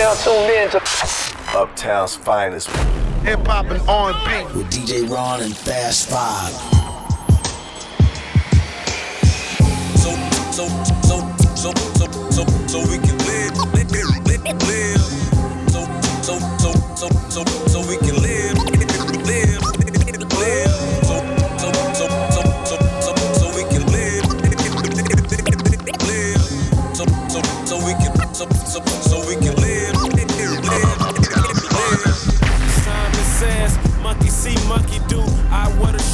[0.00, 0.80] now tuned in to
[1.54, 2.68] Uptown's finest.
[3.20, 4.58] Hip hop and R&B.
[4.58, 6.54] With DJ Ron and Fast Five.
[10.00, 10.10] So,
[10.56, 10.68] so,
[11.04, 11.20] so,
[11.54, 13.92] so, so, so, so we can live, live,
[14.24, 15.04] live, live.
[15.68, 15.84] So,
[16.22, 18.79] so, so, so, so, so we can live,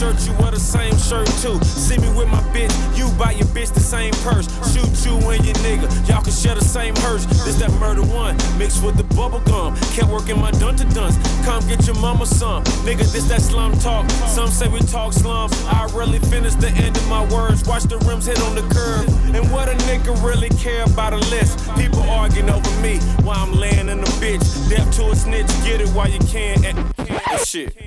[0.07, 1.59] shirt, you wear the same shirt too.
[1.65, 4.47] See me with my bitch, you buy your bitch the same purse.
[4.73, 7.27] Shoot you and your nigga, y'all can share the same hearse.
[7.45, 9.77] This that murder one, mixed with the bubble gum.
[9.95, 11.17] Can't work in my dun to duns.
[11.45, 12.63] Come get your mama some.
[12.87, 14.09] Nigga, this that slum talk.
[14.29, 15.53] Some say we talk slums.
[15.67, 17.67] I really finish the end of my words.
[17.67, 19.09] Watch the rims hit on the curve.
[19.35, 21.59] And what a nigga really care about a list.
[21.77, 24.45] People arguing over me while I'm laying in the bitch.
[24.71, 26.65] Death to a snitch, get it while you can.
[26.65, 27.86] And, and shit.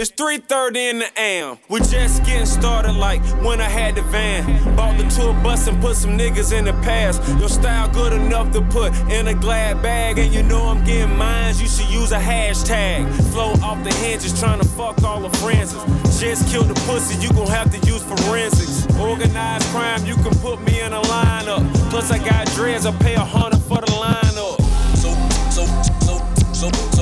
[0.00, 1.58] It's 3.30 in the AM.
[1.68, 4.46] We just getting started like when I had the van.
[4.76, 7.20] Bought the tour bus and put some niggas in the past.
[7.40, 10.20] Your style good enough to put in a glad bag.
[10.20, 13.12] And you know I'm getting mines, you should use a hashtag.
[13.32, 15.72] Flow off the hinges trying to fuck all the friends.
[16.20, 18.86] Just killed the pussy, you gon' have to use forensics.
[19.00, 21.74] Organized crime, you can put me in a lineup.
[21.90, 24.62] Plus I got dreads, I pay a hundred for the lineup.
[24.94, 25.10] So,
[25.50, 25.66] so,
[26.54, 26.97] so, so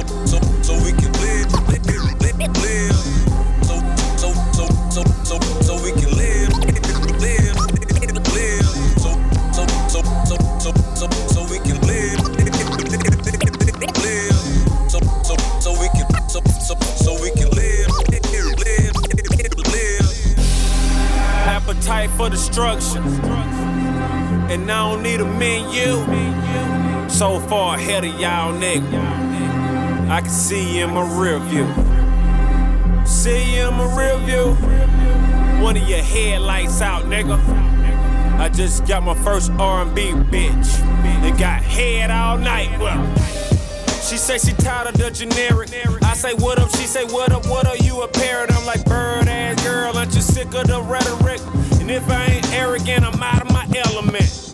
[22.16, 23.02] for destruction.
[24.48, 25.96] And I don't need a menu.
[27.10, 30.08] So far ahead of y'all, nigga.
[30.08, 31.66] I can see you in my rear view.
[33.04, 34.54] See you in my rear view.
[35.62, 37.38] One of your headlights out, nigga.
[38.38, 40.80] I just got my first R&B bitch.
[40.80, 42.78] And got head all night.
[42.78, 43.04] Well,
[44.02, 45.70] she say she tired of the generic.
[46.02, 48.52] I say what up, she say what up, what are you a parrot?
[48.52, 51.40] I'm like bird ass girl, aren't you sick of the rhetoric?
[51.86, 54.45] And if I ain't arrogant, I'm out of my element.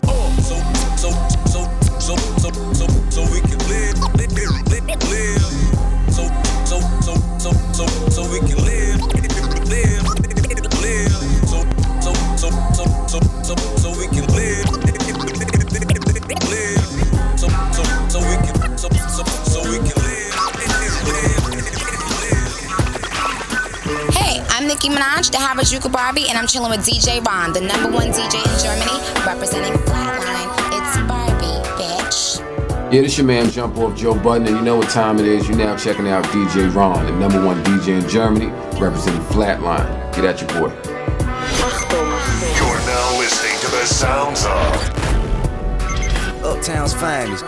[24.83, 28.43] Nicki Minaj, the Harajuku Barbie, and I'm chilling with DJ Ron, the number one DJ
[28.43, 30.51] in Germany, representing Flatline.
[30.75, 32.91] It's Barbie, bitch.
[32.91, 35.47] Yeah, this your man Jump Off Joe Budden, and you know what time it is.
[35.47, 39.87] You're now checking out DJ Ron, the number one DJ in Germany, representing Flatline.
[40.13, 40.73] Get at your boy.
[42.59, 44.91] You're now listening to the sounds of
[46.43, 47.45] Uptown's finest.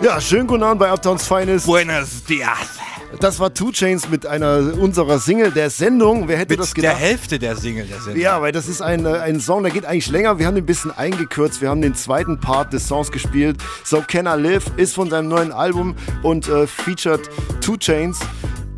[0.00, 1.66] Ja, schönen guten Abend bei Uptowns Finest.
[1.66, 2.81] Buenos dias.
[3.20, 6.26] Das war Two Chains mit einer unserer Single der Sendung.
[6.28, 6.98] Wer hätte Mit das der gedacht?
[7.00, 8.20] Hälfte der Single der Sendung.
[8.20, 10.38] Ja, weil das ist ein, äh, ein Song, der geht eigentlich länger.
[10.38, 11.60] Wir haben den ein bisschen eingekürzt.
[11.60, 13.58] Wir haben den zweiten Part des Songs gespielt.
[13.84, 17.28] So Can I Live ist von seinem neuen Album und äh, featured
[17.60, 18.18] Two Chains,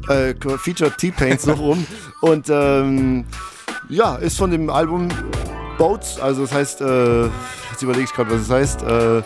[0.09, 1.87] äh, featured T-Pain so rum.
[2.21, 3.27] Und ähm,
[3.91, 5.09] ja, ist von dem Album
[5.77, 8.83] Boats, also das heißt, äh, jetzt überlege ich gerade, was es heißt.
[8.83, 9.23] Äh,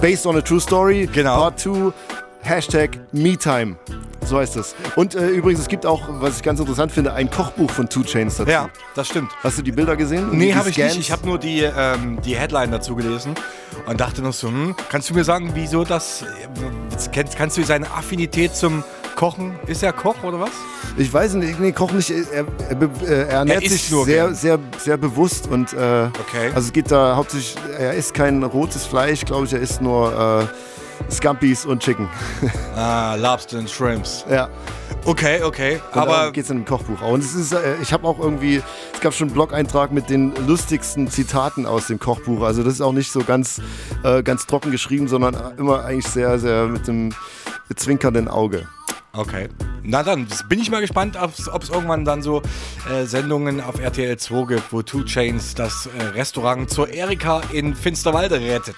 [0.00, 1.36] Based on a True Story, Genau.
[1.38, 1.92] Part 2,
[2.42, 3.76] Hashtag MeTime.
[4.26, 4.74] So heißt es.
[4.96, 8.02] Und äh, übrigens, es gibt auch, was ich ganz interessant finde, ein Kochbuch von Two
[8.02, 8.50] Chains dazu.
[8.50, 9.30] Ja, das stimmt.
[9.42, 10.28] Hast du die Bilder gesehen?
[10.32, 10.98] Nee, habe ich nicht.
[10.98, 13.34] Ich habe nur die, ähm, die Headline dazu gelesen
[13.86, 16.26] und dachte noch so, hm, kannst du mir sagen, wieso das, äh,
[17.12, 18.82] kennst, kannst du seine Affinität zum
[19.14, 20.50] Kochen, ist er Koch oder was?
[20.96, 22.10] Ich weiß nicht, nee, Koch nicht.
[22.10, 24.34] Er, er, be- äh, er ernährt isst sich nur sehr, gern.
[24.34, 26.48] sehr, sehr bewusst und äh, Okay.
[26.54, 30.10] also es geht da hauptsächlich, er isst kein rotes Fleisch, glaube ich, er isst nur
[30.50, 30.73] äh,
[31.10, 32.08] Scampis und Chicken.
[32.76, 34.24] Ah, Lobster and Shrimps.
[34.30, 34.48] ja.
[35.06, 35.80] Okay, okay.
[35.92, 37.12] Und Aber darum geht es in dem Kochbuch auch.
[37.12, 38.62] Und es ist, äh, ich habe auch irgendwie,
[38.94, 42.42] es gab schon einen Blog-Eintrag mit den lustigsten Zitaten aus dem Kochbuch.
[42.42, 43.60] Also das ist auch nicht so ganz,
[44.02, 47.12] äh, ganz trocken geschrieben, sondern immer eigentlich sehr, sehr mit dem
[47.76, 48.66] zwinkernden Auge.
[49.16, 49.48] Okay.
[49.82, 52.40] Na dann, bin ich mal gespannt, ob es irgendwann dann so
[52.90, 57.74] äh, Sendungen auf RTL 2 gibt, wo Two Chains das äh, Restaurant zur Erika in
[57.74, 58.76] Finsterwalde rettet.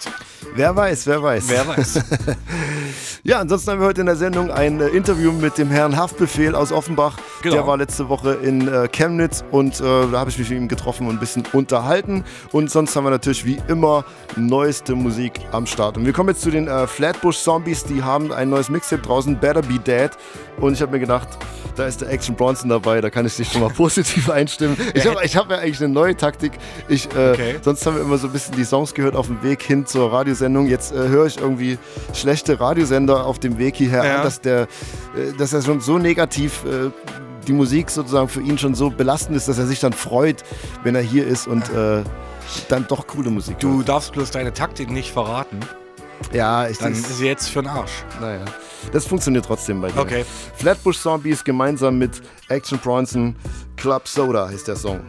[0.54, 1.44] Wer weiß, wer weiß.
[1.48, 2.00] Wer weiß.
[3.26, 6.54] Ja, ansonsten haben wir heute in der Sendung ein äh, Interview mit dem Herrn Haftbefehl
[6.54, 7.16] aus Offenbach.
[7.42, 7.56] Genau.
[7.56, 10.68] Der war letzte Woche in äh, Chemnitz und äh, da habe ich mich mit ihm
[10.68, 12.22] getroffen und ein bisschen unterhalten.
[12.52, 14.04] Und sonst haben wir natürlich wie immer
[14.36, 15.96] neueste Musik am Start.
[15.96, 17.82] Und wir kommen jetzt zu den äh, Flatbush Zombies.
[17.82, 20.10] Die haben ein neues Mixtape draußen, Better Be Dead.
[20.60, 21.28] Und ich habe mir gedacht,
[21.76, 24.76] da ist der Action Bronson dabei, da kann ich dich schon mal positiv einstimmen.
[24.94, 26.52] Ich habe ich hab ja eigentlich eine neue Taktik.
[26.88, 27.56] Ich, äh, Okay.
[27.60, 30.10] Sonst haben wir immer so ein bisschen die Songs gehört auf dem Weg hin zur
[30.12, 30.66] Radiosendung.
[30.66, 31.76] Jetzt äh, höre ich irgendwie
[32.14, 34.16] schlechte Radiosender auf dem Weg hierher Ja.
[34.16, 34.66] an, dass, der, äh,
[35.38, 36.90] dass er schon so negativ äh,
[37.46, 40.42] die Musik sozusagen für ihn schon so belastend ist, dass er sich dann freut,
[40.82, 42.02] wenn er hier ist und äh,
[42.68, 43.88] dann doch coole Musik Du hört.
[43.90, 45.60] darfst bloß deine Taktik nicht verraten.
[46.32, 48.04] Ja, ich Dann das, ist sie jetzt für den Arsch.
[48.20, 48.44] naja.
[48.92, 50.00] Das funktioniert trotzdem bei dir.
[50.00, 50.24] Okay.
[50.56, 53.36] Flatbush Zombies gemeinsam mit Action Bronson,
[53.76, 55.00] Club Soda heißt der Song.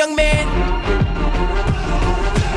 [0.00, 0.48] Young man.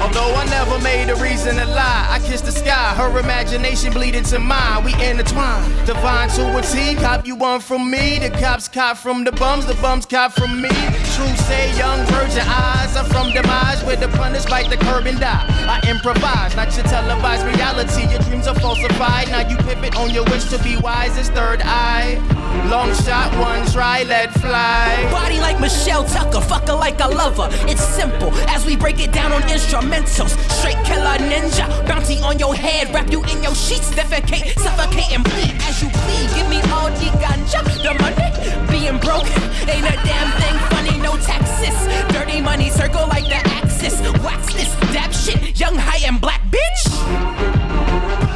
[0.02, 4.24] Although I never made a reason to lie, I kissed the sky, her imagination bleeding
[4.32, 4.86] to mine.
[4.86, 6.96] We intertwine, divine to a T.
[6.96, 10.62] Cop you one from me, the cops cop from the bums, the bums cop from
[10.62, 10.70] me.
[11.16, 15.20] True say, young virgin eyes are from demise, where the punters bite the curb and
[15.20, 15.46] die.
[15.68, 18.10] I improvise, not your televised reality.
[18.10, 19.28] Your dreams are falsified.
[19.28, 22.43] Now you pivot on your wish to be wise as third eye.
[22.70, 25.08] Long shot, one try, let fly.
[25.12, 27.50] Body like Michelle Tucker, fucker like I love her.
[27.68, 30.38] It's simple as we break it down on instrumentals.
[30.52, 35.24] Straight killer ninja, bounty on your head, wrap you in your sheets, defecate, suffocate and
[35.24, 36.30] bleed as you bleed.
[36.36, 38.30] Give me all the ganja, the money,
[38.72, 39.30] being broke
[39.70, 40.98] ain't a damn thing funny.
[41.02, 41.76] No taxes,
[42.14, 44.00] dirty money circle like the axis.
[44.24, 48.33] Wax this dab shit, young high and black bitch.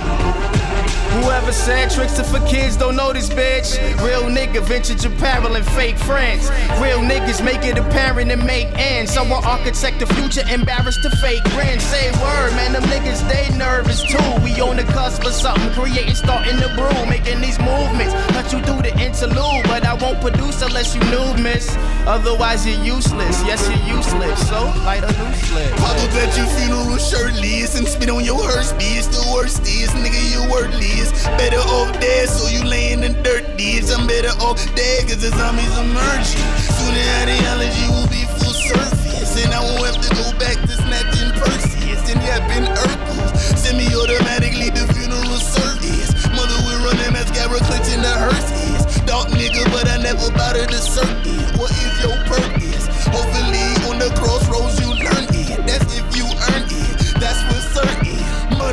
[1.16, 3.78] Whoever said tricks are for kids don't know this bitch.
[4.04, 6.50] Real nigga vintage apparel and fake friends.
[6.82, 9.12] Real niggas make it apparent and make ends.
[9.14, 11.84] Someone architect the future, embarrassed to fake grins.
[11.84, 14.18] Say word, man, them niggas they nervous too.
[14.44, 18.14] We on the cusp of something, creating, starting the brew, making these movements.
[18.36, 21.76] Cut you through the interlude, but I won't produce unless you new, miss.
[22.06, 23.42] Otherwise you're useless.
[23.46, 24.48] Yes, you're useless.
[24.50, 25.72] So light a new slip.
[25.78, 29.08] Pop up at your funeral shirtless and spit on your hearse, bitch.
[29.08, 31.07] The worst is, nigga, you worthless.
[31.38, 33.90] Better off dead, so you laying in dirt, bitch.
[33.94, 36.48] I'm better off dead, cause the zombies emerging.
[36.78, 40.74] Soon the ideology will be full surface, and I won't have to go back to
[40.74, 43.32] snatching purses and yapping Urkels.
[43.58, 46.12] Semi-automatically the funeral service.
[46.32, 49.02] Mother will run them mascara clutching the hearses.
[49.04, 51.44] Dark nigga, but I never bothered the circus.
[51.58, 52.88] What is your purpose?
[53.12, 53.67] Hopefully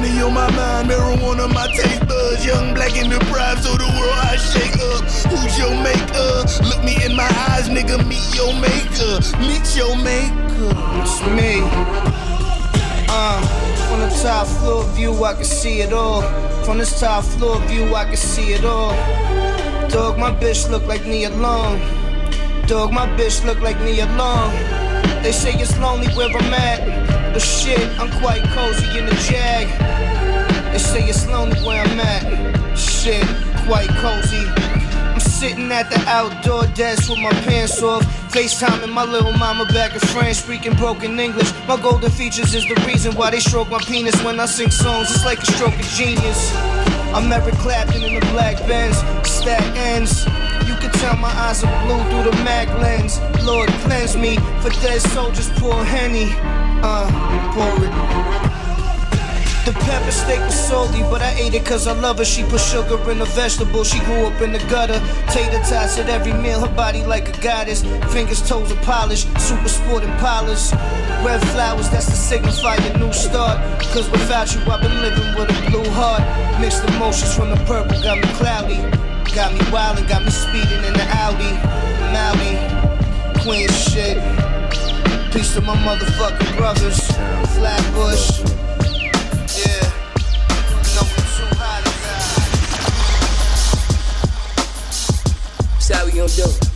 [0.04, 2.44] Money on my mind, marijuana my taste buds.
[2.44, 5.00] Young, black, and deprived, so the world I shake up.
[5.32, 6.44] Who's your maker?
[6.68, 7.96] Look me in my eyes, nigga.
[8.06, 9.12] Meet your maker.
[9.40, 10.76] Meet your maker.
[11.00, 11.62] It's me.
[13.08, 13.40] Uh,
[13.88, 16.20] from the top floor view, I can see it all.
[16.64, 18.92] From this top floor view, I can see it all.
[19.88, 21.80] Dog, my bitch look like Nia Long.
[22.66, 24.52] Dog, my bitch look like Nia Long.
[25.22, 27.13] They say it's lonely where I'm at.
[27.34, 29.66] But shit, I'm quite cozy in the jag.
[30.70, 32.78] They say it's lonely where I'm at.
[32.78, 33.26] Shit,
[33.66, 34.46] quite cozy.
[34.46, 38.04] I'm sitting at the outdoor desk with my pants off.
[38.30, 41.52] FaceTiming my little mama back in France, speaking broken English.
[41.66, 45.10] My golden features is the reason why they stroke my penis when I sing songs.
[45.10, 46.54] It's like a stroke of genius.
[47.12, 48.98] I'm Eric Clapton in the black Benz,
[49.28, 50.24] stack ends.
[50.68, 53.18] You can tell my eyes are blue through the mag lens.
[53.42, 56.30] Lord, cleanse me for dead soldiers, poor Henny.
[56.86, 57.08] Uh,
[57.54, 58.24] pour it.
[59.64, 62.24] The pepper steak was salty, but I ate it cause I love her.
[62.26, 63.84] She put sugar in the vegetable.
[63.84, 65.00] She grew up in the gutter.
[65.32, 67.82] Tater tots at every meal, her body like a goddess.
[68.12, 70.72] Fingers, toes are polished, super sporting polish.
[71.24, 73.56] Red flowers, that's to signify a new start.
[73.94, 76.20] Cause without you, I've been living with a blue heart.
[76.60, 78.76] Mixed emotions from the purple got me cloudy.
[79.34, 81.56] Got me wild and got me speeding in the Audi.
[82.12, 84.43] Maui, Queen shit.
[85.44, 86.98] Peace to my motherfucking brothers.
[87.52, 88.40] Flatbush.
[89.60, 89.84] Yeah.
[90.96, 92.20] Number two hottest guy.
[95.80, 96.70] So how we gonna do it?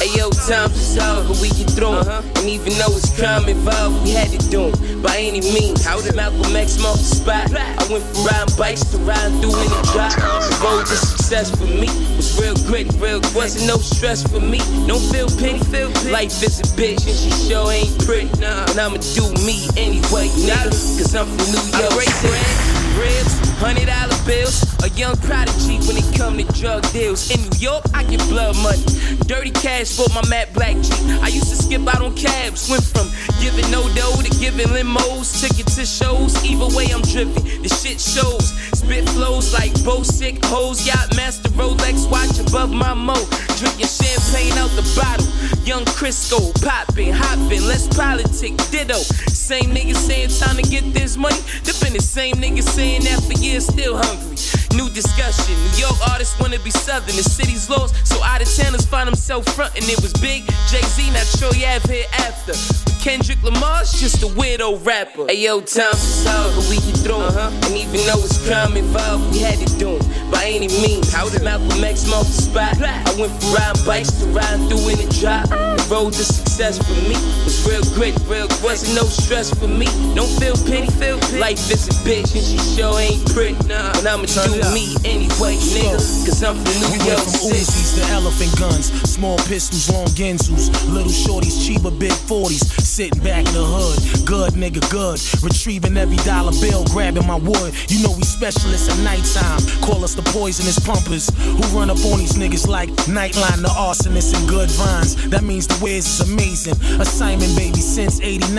[0.00, 2.08] Hey yo, times is hard, but we get through 'em.
[2.08, 2.22] Uh-huh.
[2.34, 5.00] And even though it's crime involved, we had to do 'em.
[5.00, 7.54] By any means, how did Malcolm X mark the spot?
[7.54, 10.16] I went from riding bikes to riding through any drop.
[10.16, 10.96] The road to
[11.28, 14.58] success for me was real gritty, real wasn't no stress for me.
[14.86, 16.10] Don't feel pity, feel pity.
[16.10, 18.30] Life is a bitch and she sure ain't pretty.
[18.42, 20.70] And I'ma do me anyway, nigga.
[20.96, 22.67] Cause I'm from New York.
[22.98, 27.30] Ribs, hundred dollar bills, a young prodigy when it come to drug deals.
[27.30, 28.82] In New York, I get blood money,
[29.30, 30.98] dirty cash for my Matt Black Jeep.
[31.22, 33.06] I used to skip out on cabs, went from
[33.40, 36.34] giving no dough to giving limos, ticket to shows.
[36.44, 37.38] Either way, I'm driven.
[37.62, 40.86] The shit shows, spit flows like Bo sick hoes.
[40.86, 43.14] Yacht master Rolex watch above my mo,
[43.62, 45.26] drinking champagne out the bottle.
[45.64, 48.98] Young Crisco, popping, hoppin', let's politic, ditto.
[49.48, 51.40] Same niggas saying time to get this money.
[51.64, 54.36] They been the same niggas saying that for years, still hungry.
[54.76, 55.56] New discussion.
[55.72, 57.16] New York artists wanna be southern.
[57.16, 59.88] The city's lost, so out of towners find themselves frontin'.
[59.88, 60.44] It was big.
[60.68, 62.52] Jay Z, not sure you have here after.
[62.84, 65.24] But Kendrick Lamar's just a weirdo rapper.
[65.26, 65.78] Hey yo, is
[66.28, 67.32] hard, but we get through 'em.
[67.32, 67.66] Uh-huh.
[67.68, 70.27] And even though it's crime involved, we had to do 'em.
[70.30, 71.08] By any means,
[71.48, 72.76] Malcolm X mark the spot?
[72.82, 75.48] I went from riding bikes to riding through in a drop.
[75.48, 79.86] The road to success for me was real grit, real wasn't no stress for me.
[80.14, 81.40] Don't feel pity, feel pity.
[81.40, 83.56] Life is a bitch and she sure ain't pretty.
[83.72, 85.96] And I'ma do me anyway, nigga.
[86.28, 87.64] Cause I'm from New We York went from City.
[87.64, 93.46] Uzis to elephant guns, small pistols, long Genzus, little shorties, cheaper big 40s, sitting back
[93.48, 94.26] in the hood.
[94.26, 95.16] Good nigga, good.
[95.42, 97.72] Retrieving every dollar bill, grabbing my wood.
[97.88, 99.64] You know we specialists at nighttime.
[99.80, 104.34] Call us the poisonous pumpers who run up on these niggas like Nightline, the arsonists,
[104.34, 105.14] and good vines.
[105.30, 106.74] That means the ways is amazing.
[107.00, 108.50] Assignment baby since 89.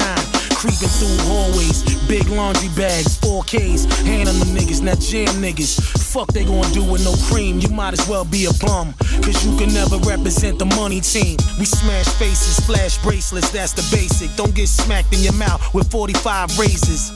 [0.55, 5.79] Creeping through hallways, big laundry bags, 4Ks, hand on them niggas, not jam niggas.
[5.99, 8.93] Fuck they gonna do with no cream, you might as well be a bum.
[9.23, 11.37] Cause you can never represent the money team.
[11.59, 14.35] We smash faces, flash bracelets, that's the basic.
[14.35, 17.11] Don't get smacked in your mouth with 45 razors.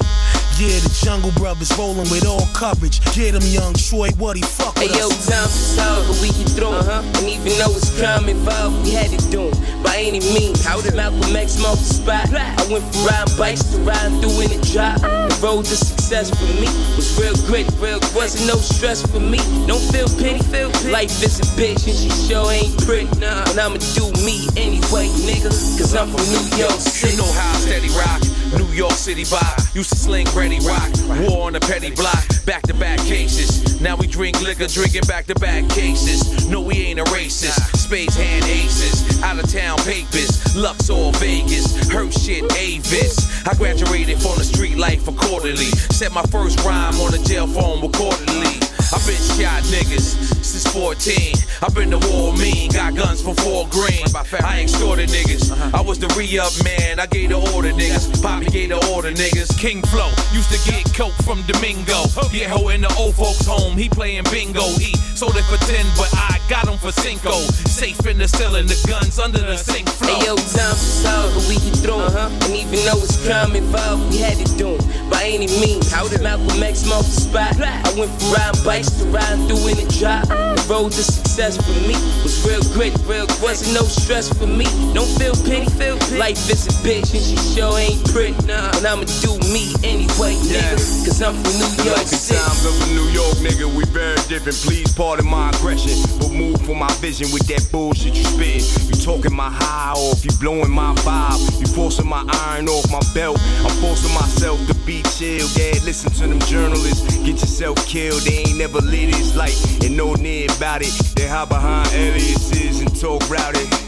[0.61, 3.01] Yeah, the Jungle Brothers rolling with all coverage.
[3.15, 5.25] Get him, young Troy, what he fuck Hey yo, us.
[5.25, 7.01] times is hard, but we get through uh-huh.
[7.01, 7.05] 'em.
[7.17, 9.83] And even though it's crime involved, we had to do 'em.
[9.83, 12.29] By any means, how did Malcolm X mark the spot?
[12.37, 15.01] I went from riding bikes to riding through in a drop.
[15.01, 19.41] The road to success for me was real grit, real wasn't no stress for me.
[19.65, 20.93] Don't feel pity, feel pity.
[20.93, 23.09] Life is a bitch and she sure ain't pretty.
[23.25, 25.49] And I'ma do me anyway, nigga.
[25.81, 27.17] Cause I'm from New York City.
[27.17, 28.21] You know how I steady rock.
[28.57, 29.75] New York City vibe.
[29.75, 30.89] Used to sling ready rock.
[31.21, 32.23] War on the petty block.
[32.45, 33.81] Back to back cases.
[33.81, 36.47] Now we drink liquor, drinking back to back cases.
[36.47, 37.77] No, we ain't a racist.
[37.77, 39.21] Spades hand aces.
[39.23, 40.55] Out of town papers.
[40.55, 41.89] Luxor, Vegas.
[41.89, 43.47] Hurt shit, Avis.
[43.47, 45.71] I graduated from the street life accordingly.
[45.91, 48.59] Set my first rhyme on the jail phone accordingly.
[48.93, 51.33] I've been shot niggas since 14.
[51.63, 54.05] I've been to war mean, got guns for four green.
[54.45, 55.49] I extorted niggas.
[55.73, 58.21] I was the re-up man, I gave the order niggas.
[58.21, 59.57] Poppy gave the order niggas.
[59.57, 62.05] King Flow used to get coke from Domingo.
[62.31, 64.67] Yeah, ho in the old folks home, he playing bingo.
[64.77, 67.33] He sold it for 10, but I got him for Cinco.
[67.65, 70.13] Safe in the ceiling, the guns under the sink floor.
[70.13, 72.31] Hey yo, times is hard, but we get through 'em.
[72.45, 75.09] And even though it's crime involved, we had to do 'em.
[75.09, 77.57] By any means, how did Malcolm X mark the spot?
[77.57, 80.42] I went from riding bikes to riding through in the drop.
[80.55, 84.65] The road to success for me was real grit, real wasn't no stress for me.
[84.93, 86.17] Don't feel pity, feel pity.
[86.17, 88.35] Life is a bitch and she sure ain't pretty.
[88.47, 90.79] And I'ma do me anyway, nigga.
[91.03, 92.39] Cause I'm from New York City.
[92.39, 94.57] times of a New York nigga, we very different.
[94.63, 98.63] Please pardon my aggression, but move for my vision with that bullshit you spitting.
[98.87, 101.39] You talking my high off, you blowing my vibe.
[101.59, 103.39] You forcing my iron off my belt.
[103.65, 105.47] I'm forcing myself to be chill.
[105.55, 107.03] Dad, listen to them journalists.
[107.17, 108.21] Get yourself killed.
[108.21, 113.82] They ain't never lit his light and no They hide behind aliases and talk rowdy.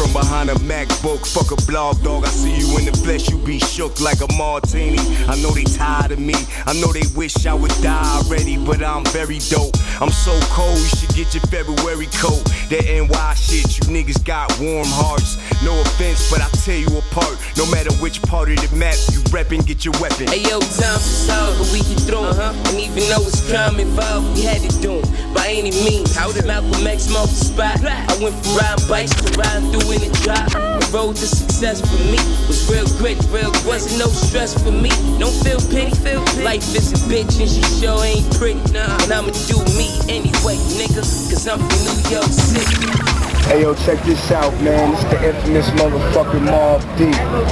[0.00, 2.24] From behind a MacBook, fuck a blog dog.
[2.24, 4.96] I see you in the flesh, you be shook like a martini.
[5.28, 6.32] I know they tired of me.
[6.64, 9.76] I know they wish I would die already, but I'm very dope.
[10.00, 12.40] I'm so cold, you should get your February coat.
[12.72, 15.36] That NY shit, you niggas got warm hearts.
[15.62, 17.36] No offense, but I tear you apart.
[17.58, 20.28] No matter which part of the map you reppin', get your weapon.
[20.28, 22.40] Hey yo, times is hard, but we get through 'em.
[22.40, 22.68] Uh-huh.
[22.72, 25.34] And even though it's crime involved, we had to do 'em.
[25.34, 27.84] By any means, how did Malcolm X mark the spot?
[27.84, 30.50] I went from riding bikes to riding through in a drop.
[30.50, 34.90] The road to success for me was real grit, real wasn't no stress for me.
[35.18, 36.42] Don't feel pity, feel pity.
[36.42, 38.60] Life is a bitch and she sure ain't pretty.
[38.76, 41.02] And I'ma do me anyway, nigga.
[41.30, 43.10] Cause I'm from New York City.
[43.50, 44.94] Hey yo, check this out, man.
[44.94, 47.06] It's the infamous motherfucking Mob D.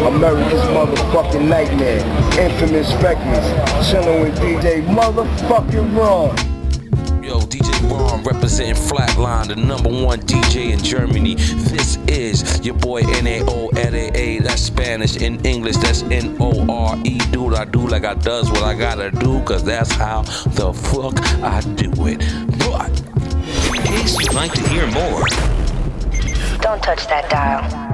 [0.07, 1.99] America's motherfucking nightmare.
[2.39, 3.47] Infamous records.
[3.89, 6.58] Chillin' with DJ motherfucking Ron.
[7.29, 11.35] Yo, DJ Ron representing Flatline, the number one DJ in Germany.
[11.35, 13.69] This is your boy N-A-O,
[14.41, 15.17] that's Spanish.
[15.19, 17.19] In English, that's N-O-R-E.
[17.31, 20.73] Do what I do like I does what I gotta do, cause that's how the
[20.73, 22.21] fuck I do it.
[22.61, 22.89] But,
[23.77, 25.27] in case you'd like to hear more,
[26.63, 27.88] Don't touch that dial.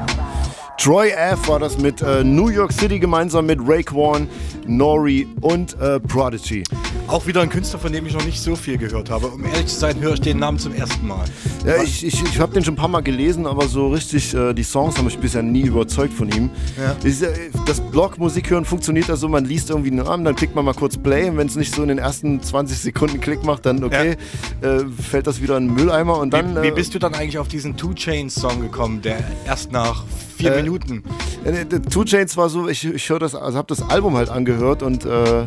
[0.76, 1.48] Troy F.
[1.48, 4.28] war das mit äh, New York City gemeinsam mit Raekwon,
[4.66, 6.64] Nori und äh, Prodigy.
[7.06, 9.28] Auch wieder ein Künstler, von dem ich noch nicht so viel gehört habe.
[9.28, 11.24] Um ehrlich zu sein, höre ich den Namen zum ersten Mal.
[11.64, 14.52] Ja, ich, ich, ich habe den schon ein paar Mal gelesen, aber so richtig, äh,
[14.52, 16.50] die Songs haben mich bisher nie überzeugt von ihm.
[16.76, 16.94] Ja.
[16.94, 17.28] Das, ist ja-
[17.66, 20.64] das Blog Musik hören funktioniert ja so, man liest irgendwie einen Namen, dann klickt man
[20.64, 23.64] mal kurz Play und wenn es nicht so in den ersten 20 Sekunden Klick macht,
[23.64, 24.16] dann okay,
[24.60, 26.56] äh, fällt das wieder in den Mülleimer und dann...
[26.56, 29.70] wie, wie äh, bist du dann eigentlich auf diesen Two Chains Song gekommen, der erst
[29.72, 30.02] nach
[30.36, 31.02] vier Äh, Minuten.
[31.44, 34.28] Äh, der Two Chains war so, ich, ich höre das, also habe das Album halt
[34.28, 35.46] angehört und äh,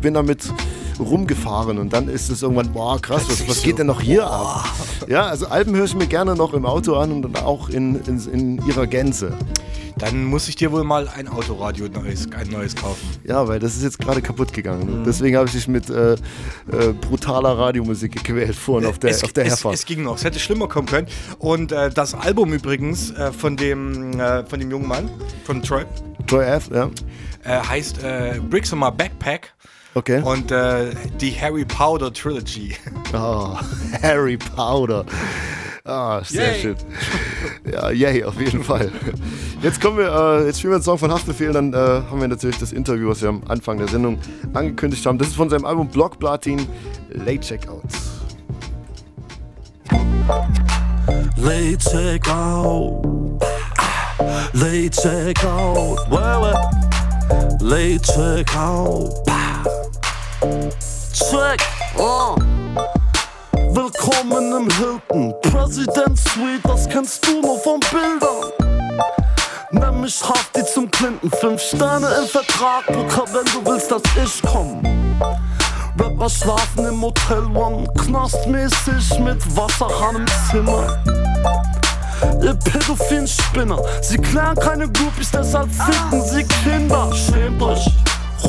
[0.00, 0.52] bin damit
[1.02, 4.68] rumgefahren und dann ist es irgendwann, boah krass, was, was geht denn noch hier ab?
[5.08, 8.28] Ja, also Alben höre ich mir gerne noch im Auto an und auch in, in,
[8.32, 9.36] in ihrer Gänze.
[9.98, 13.06] Dann muss ich dir wohl mal ein Autoradio neues, ein neues kaufen.
[13.24, 14.88] Ja, weil das ist jetzt gerade kaputt gegangen.
[14.88, 16.18] Und Deswegen habe ich dich mit äh, äh,
[17.00, 19.74] brutaler Radiomusik gequält vorhin auf der, es, auf der es, Herfahrt.
[19.74, 21.06] es ging noch, es hätte schlimmer kommen können.
[21.38, 25.10] Und äh, das Album übrigens äh, von, dem, äh, von dem jungen Mann,
[25.44, 25.84] von Troy,
[26.26, 26.90] Troy F., ja.
[27.44, 29.54] äh, heißt äh, Bricks on My Backpack.
[29.94, 30.22] Okay.
[30.22, 32.76] Und äh, die Harry Powder Trilogy.
[33.12, 33.56] Oh,
[34.02, 35.04] Harry Powder.
[35.84, 36.60] Ah, sehr Yay.
[36.60, 36.76] schön.
[37.70, 38.90] Ja, yay, auf jeden Fall.
[39.62, 42.28] Jetzt kommen wir, äh, jetzt spielen wir einen Song von Haftbefehl, dann äh, haben wir
[42.28, 44.18] natürlich das Interview, was wir am Anfang der Sendung
[44.54, 45.18] angekündigt haben.
[45.18, 46.66] Das ist von seinem Album Block Platin,
[47.10, 47.82] Late Checkout.
[51.36, 53.42] Late check out.
[54.54, 55.98] Late check out.
[56.08, 57.58] Where, where?
[57.60, 59.10] Late check out.
[60.42, 61.62] Check.
[61.96, 62.34] Oh.
[63.54, 65.32] Willkommen im Hilton.
[65.40, 68.50] President Suite, das kennst du nur von Bildern.
[69.70, 71.30] Nenn mich Hafti zum Clinton.
[71.40, 74.82] Fünf Sterne im Vertrag, Booker, wenn du willst, dass ich komm.
[75.96, 81.04] Rapper schlafen im Hotel One, knastmäßig mit Wasserhahn im Zimmer.
[82.42, 87.12] Ihr pädophilen Spinner, sie klären keine Groupies, deshalb ficken sie Kinder.
[87.14, 87.88] Schämt euch,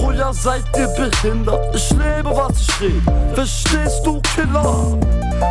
[0.04, 1.74] Julia, seid ihr behindert?
[1.74, 4.98] Ich lebe, was ich rede, verstehst du, Killer?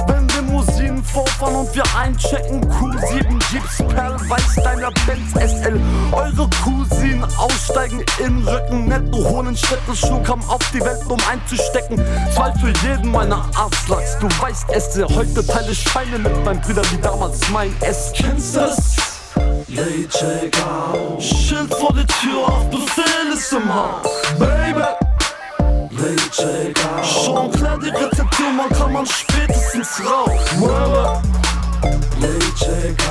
[0.06, 5.80] Wenn Limousinen vorfahren und wir einchecken, Q7 Jeeps Perl, Weißsteiner Benz SL.
[6.12, 11.98] Eure Cousinen aussteigen in Rücken, netto holen Städteschuh, kam auf die Welt, um einzustecken.
[12.34, 16.60] Zwei für jeden meiner Aslaks, du weißt es, ja, heute teile ich Scheine mit meinen
[16.60, 18.12] Brüdern wie damals mein S.
[18.14, 19.11] Kennst das?
[19.74, 21.22] Late check out.
[21.22, 24.06] Schild vor der Tür, auf Befehl ist im Haus.
[24.38, 24.82] Baby.
[25.96, 27.06] Late check out.
[27.06, 30.30] Schon klar die Rezeption, man kann man spätestens raus.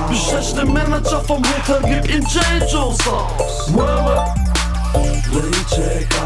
[0.07, 3.73] Bestech den Manager vom Hotel, gib ihm J-Joes aus.
[3.73, 4.29] Word.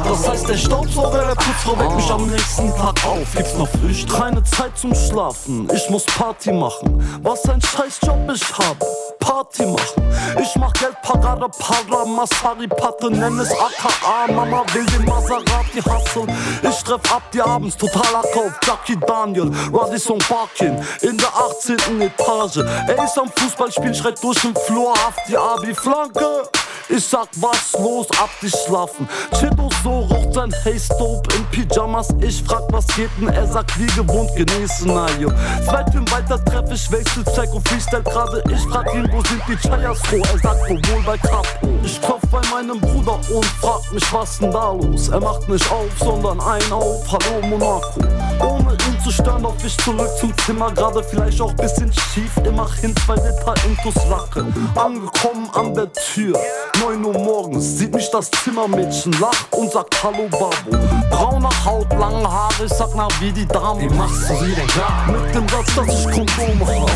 [0.03, 3.35] Das heißt, der Staubsauger der Putzfrau weckt mich am nächsten Tag auf.
[3.35, 4.17] Gibt's noch Frühstück?
[4.17, 5.67] Keine Zeit zum Schlafen.
[5.73, 7.19] Ich muss Party machen.
[7.21, 8.85] Was ein Scheißjob ich habe.
[9.19, 10.03] Party machen.
[10.41, 14.31] Ich mach Geld, Parade, Para, Masari, Patte, nenn es AKA.
[14.31, 16.31] Mama will den Maserati hasseln.
[16.61, 18.51] Ich treff ab die abends, totaler Kauf.
[18.63, 22.01] Jackie Daniel, Radisson Parkin in der 18.
[22.01, 22.57] Etage.
[22.87, 26.43] Er ist am Fußballspielen, schreit durch den Flur, auf die Abi-Flanke.
[26.87, 29.07] Ich sag, was los, ab die schlafen.
[29.39, 32.09] Cheeto so rocht sein Haze Dope in Pyjamas.
[32.21, 33.29] Ich frag, was geht denn?
[33.29, 35.29] Er sagt, wie gewohnt, genießen, na jo.
[35.65, 38.43] Zwei Türen weiter treff ich Wechselcheck und Freestyle gerade.
[38.49, 40.21] Ich frag ihn, wo sind die Chayas froh?
[40.33, 41.69] Er sagt, wohl bei Capo.
[41.83, 45.09] Ich klopf bei meinem Bruder und frag mich, was denn da los?
[45.09, 47.03] Er macht nicht auf, sondern ein auf.
[47.11, 47.99] Hallo Monaco.
[48.39, 50.71] Ohne ihn zu stören, lauf ich zurück zum Zimmer.
[50.71, 52.31] Gerade vielleicht auch bisschen schief.
[52.43, 54.43] Immerhin zwei Liter Intus Lacke.
[54.73, 56.39] Angekommen an der Tür.
[56.81, 60.75] 9 Uhr morgens sieht mich das Zimmermädchen, lacht und sagt Hallo Babu.
[61.11, 63.81] Braune Haut, lange Haare, ich sag na wie die Dame.
[63.81, 65.11] Wie machst du wieder da?
[65.11, 66.89] Mit dem Satz, dass ich Kondome habe.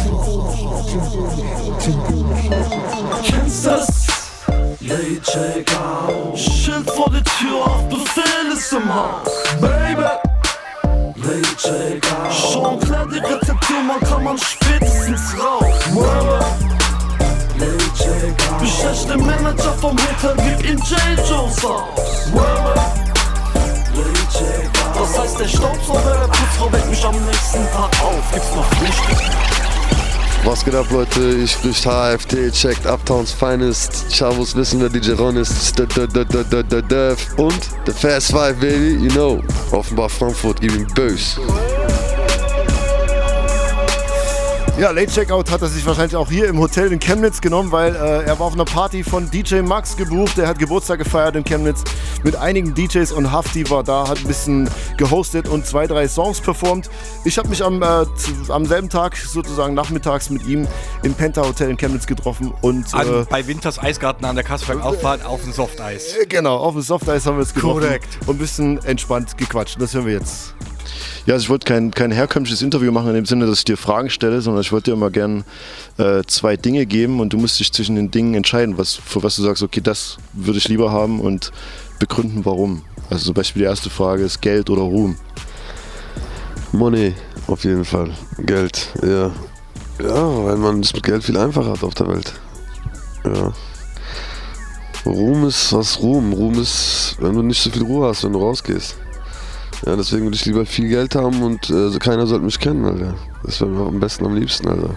[3.24, 4.08] Kennst du das?
[4.82, 6.39] Late check out.
[6.39, 9.30] Schild vor der Tür, auf Befehl ist im Haus.
[9.62, 10.38] Baby.
[12.31, 15.75] Schon klar die Rezeption, man kann man spätestens raus.
[15.93, 16.43] Word.
[17.57, 19.09] Late check out.
[19.09, 21.63] Den Manager vom Hotel, gib ihm aus.
[23.93, 24.95] Late check out.
[24.95, 28.31] Das heißt, der Staubsauger der Putzfrau weckt mich am nächsten Tag auf.
[28.31, 29.59] Gibt's noch Frühstück?
[30.45, 31.19] Was geht ab, Leute?
[31.43, 34.06] Ich spricht HFT, checkt Uptowns Finest.
[34.12, 35.80] Chavos wissen, wer DJ Ron ist.
[37.38, 39.41] Und The Fast Five, baby, you know.
[39.71, 41.39] Offenbar Frankfurt, gib ihm Bös.
[44.79, 47.93] Ja, Late Checkout hat er sich wahrscheinlich auch hier im Hotel in Chemnitz genommen, weil
[47.95, 50.37] äh, er war auf einer Party von DJ Max gebucht.
[50.37, 51.83] Der hat Geburtstag gefeiert in Chemnitz
[52.23, 56.39] mit einigen DJs und Hafti war da, hat ein bisschen gehostet und zwei, drei Songs
[56.39, 56.89] performt.
[57.25, 58.05] Ich habe mich am, äh,
[58.47, 60.65] am selben Tag, sozusagen nachmittags, mit ihm
[61.03, 65.25] im Penta Hotel in Chemnitz getroffen und An, äh, bei Winters Eisgarten an der Kasperl-Auffahrt
[65.25, 66.15] auf dem Softeis.
[66.29, 68.17] Genau, auf dem Softeis haben wir es getroffen Korrekt.
[68.27, 69.75] und ein bisschen entspannt gequatscht.
[69.81, 70.55] Das hören wir jetzt.
[71.25, 73.77] Ja, also ich wollte kein, kein herkömmliches Interview machen in dem Sinne, dass ich dir
[73.77, 75.43] Fragen stelle, sondern ich wollte dir immer gern
[75.97, 79.35] äh, zwei Dinge geben und du musst dich zwischen den Dingen entscheiden, was, für was
[79.35, 81.51] du sagst, okay, das würde ich lieber haben und
[81.99, 82.83] begründen, warum.
[83.09, 85.15] Also zum Beispiel die erste Frage ist Geld oder Ruhm.
[86.71, 87.15] Money,
[87.47, 88.12] auf jeden Fall.
[88.38, 89.31] Geld, ja.
[90.01, 92.33] Ja, weil man es mit Geld viel einfacher hat auf der Welt.
[93.25, 93.53] Ja.
[95.05, 96.33] Ruhm ist was Ruhm.
[96.33, 98.95] Ruhm ist, wenn du nicht so viel Ruhe hast, wenn du rausgehst.
[99.85, 103.15] Ja, deswegen würde ich lieber viel Geld haben und äh, keiner sollte mich kennen, Alter.
[103.43, 104.95] Das wäre mir am besten am liebsten, Alter.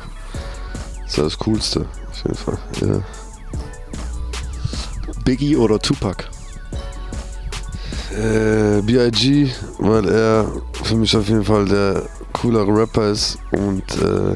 [1.05, 2.59] Das wäre das Coolste, auf jeden Fall.
[2.81, 3.01] Ja.
[5.25, 6.25] Biggie oder Tupac?
[8.11, 10.47] Äh, B.I.G., weil er
[10.83, 14.35] für mich auf jeden Fall der coolere Rapper ist und äh,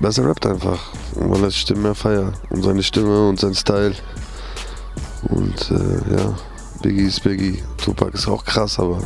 [0.00, 0.92] besser rappt einfach.
[1.14, 3.94] Und weil er die Stimme mehr feiert und seine Stimme und sein Style.
[5.22, 6.36] Und äh, ja,
[6.82, 7.62] Biggie ist Biggie.
[7.76, 9.02] Tupac ist auch krass, aber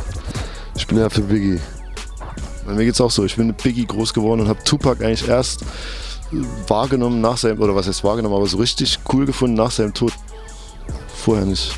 [0.75, 1.59] ich bin eher für Biggie.
[2.65, 3.25] Bei mir geht's auch so.
[3.25, 5.65] Ich bin mit Biggie groß geworden und habe Tupac eigentlich erst
[6.67, 10.13] wahrgenommen nach seinem, oder was heißt wahrgenommen, aber so richtig cool gefunden nach seinem Tod.
[11.15, 11.77] Vorher nicht.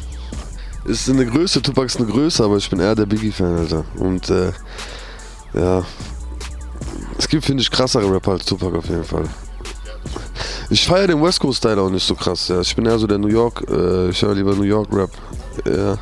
[0.86, 3.86] Ist eine Größe, Tupac ist eine Größe, aber ich bin eher der Biggie-Fan, Alter.
[3.98, 4.52] Und äh,
[5.54, 5.84] ja,
[7.18, 9.26] es gibt, finde ich, krassere Rapper als Tupac auf jeden Fall.
[10.70, 12.48] Ich feiere den West Coast-Style auch nicht so krass.
[12.48, 12.62] Ja.
[12.62, 15.12] Ich bin eher so der New York, äh, ich höre lieber New York-Rap.
[15.66, 15.98] Ja.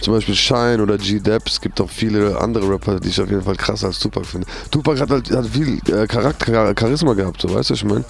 [0.00, 1.46] Zum Beispiel Shine oder G-Dep.
[1.46, 4.46] Es gibt auch viele andere Rapper, die ich auf jeden Fall krasser als Tupac finde.
[4.70, 8.04] Tupac hat halt hat viel äh, Charakter, Charisma gehabt, so weißt du, was ich meine?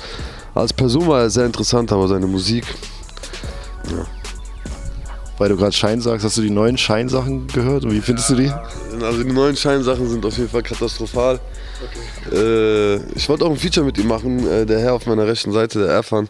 [0.54, 2.64] Als Person war er sehr interessant, aber seine Musik.
[3.90, 4.04] Ja.
[5.38, 8.34] Weil du gerade Schein sagst, hast du die neuen Schein-Sachen gehört und wie findest du
[8.34, 8.50] die?
[9.00, 11.38] Also die neuen Scheinsachen sind auf jeden Fall katastrophal.
[12.32, 14.46] Äh, ich wollte auch ein Feature mit ihm machen.
[14.46, 16.28] Äh, der Herr auf meiner rechten Seite, der Erfan,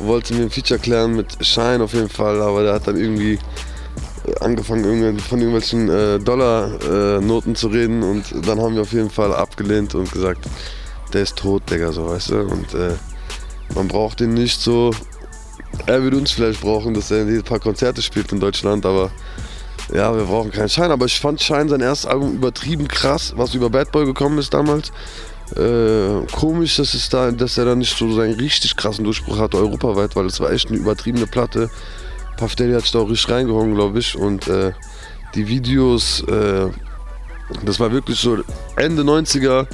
[0.00, 3.34] wollte mir ein Feature klären mit Schein auf jeden Fall, aber der hat dann irgendwie
[3.34, 9.34] äh, angefangen von irgendwelchen äh, Dollar-Noten zu reden und dann haben wir auf jeden Fall
[9.34, 10.46] abgelehnt und gesagt,
[11.12, 12.40] der ist tot, Digga, so weißt du.
[12.40, 12.94] Und äh,
[13.74, 14.90] man braucht ihn nicht so.
[15.86, 19.10] Er würde uns vielleicht brauchen, dass er ein paar Konzerte spielt in Deutschland, aber
[19.92, 20.90] ja, wir brauchen keinen Schein.
[20.90, 24.52] Aber ich fand Schein sein erstes Album übertrieben krass, was über Bad Boy gekommen ist
[24.52, 24.92] damals.
[25.56, 29.56] Äh, komisch, dass, es da, dass er da nicht so seinen richtig krassen Durchbruch hatte
[29.56, 31.70] europaweit, weil es war echt eine übertriebene Platte.
[32.36, 34.16] Puff Daddy hat sich da auch richtig reingehauen, glaube ich.
[34.16, 34.72] Und äh,
[35.34, 36.68] die Videos, äh,
[37.64, 38.38] das war wirklich so
[38.76, 39.66] Ende 90er.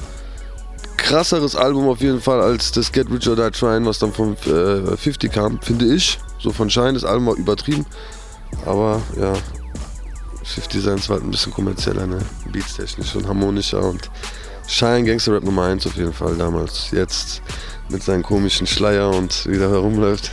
[0.97, 4.37] Krasseres Album auf jeden Fall als das Get Rich or Die Trying, was dann von
[4.47, 6.19] äh, 50 kam, finde ich.
[6.39, 7.85] So von Schein, das Album war übertrieben.
[8.65, 9.35] Aber ja,
[10.45, 12.19] 50 Cent war halt ein bisschen kommerzieller, ne?
[12.53, 14.11] Beats-technisch und harmonischer und
[14.67, 16.91] Shine Gangster Rap Nummer 1 auf jeden Fall damals.
[16.91, 17.43] Jetzt
[17.91, 20.31] mit seinem komischen Schleier und wie der herumläuft.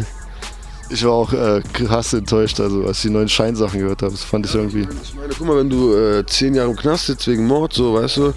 [0.89, 4.11] Ich war auch äh, krass enttäuscht, also als ich die neuen Scheinsachen gehört habe.
[4.11, 4.87] Das fand ich irgendwie.
[5.03, 7.93] Ich meine, guck mal, wenn du äh, zehn Jahre im Knast sitzt wegen Mord, so,
[7.93, 8.33] weißt du,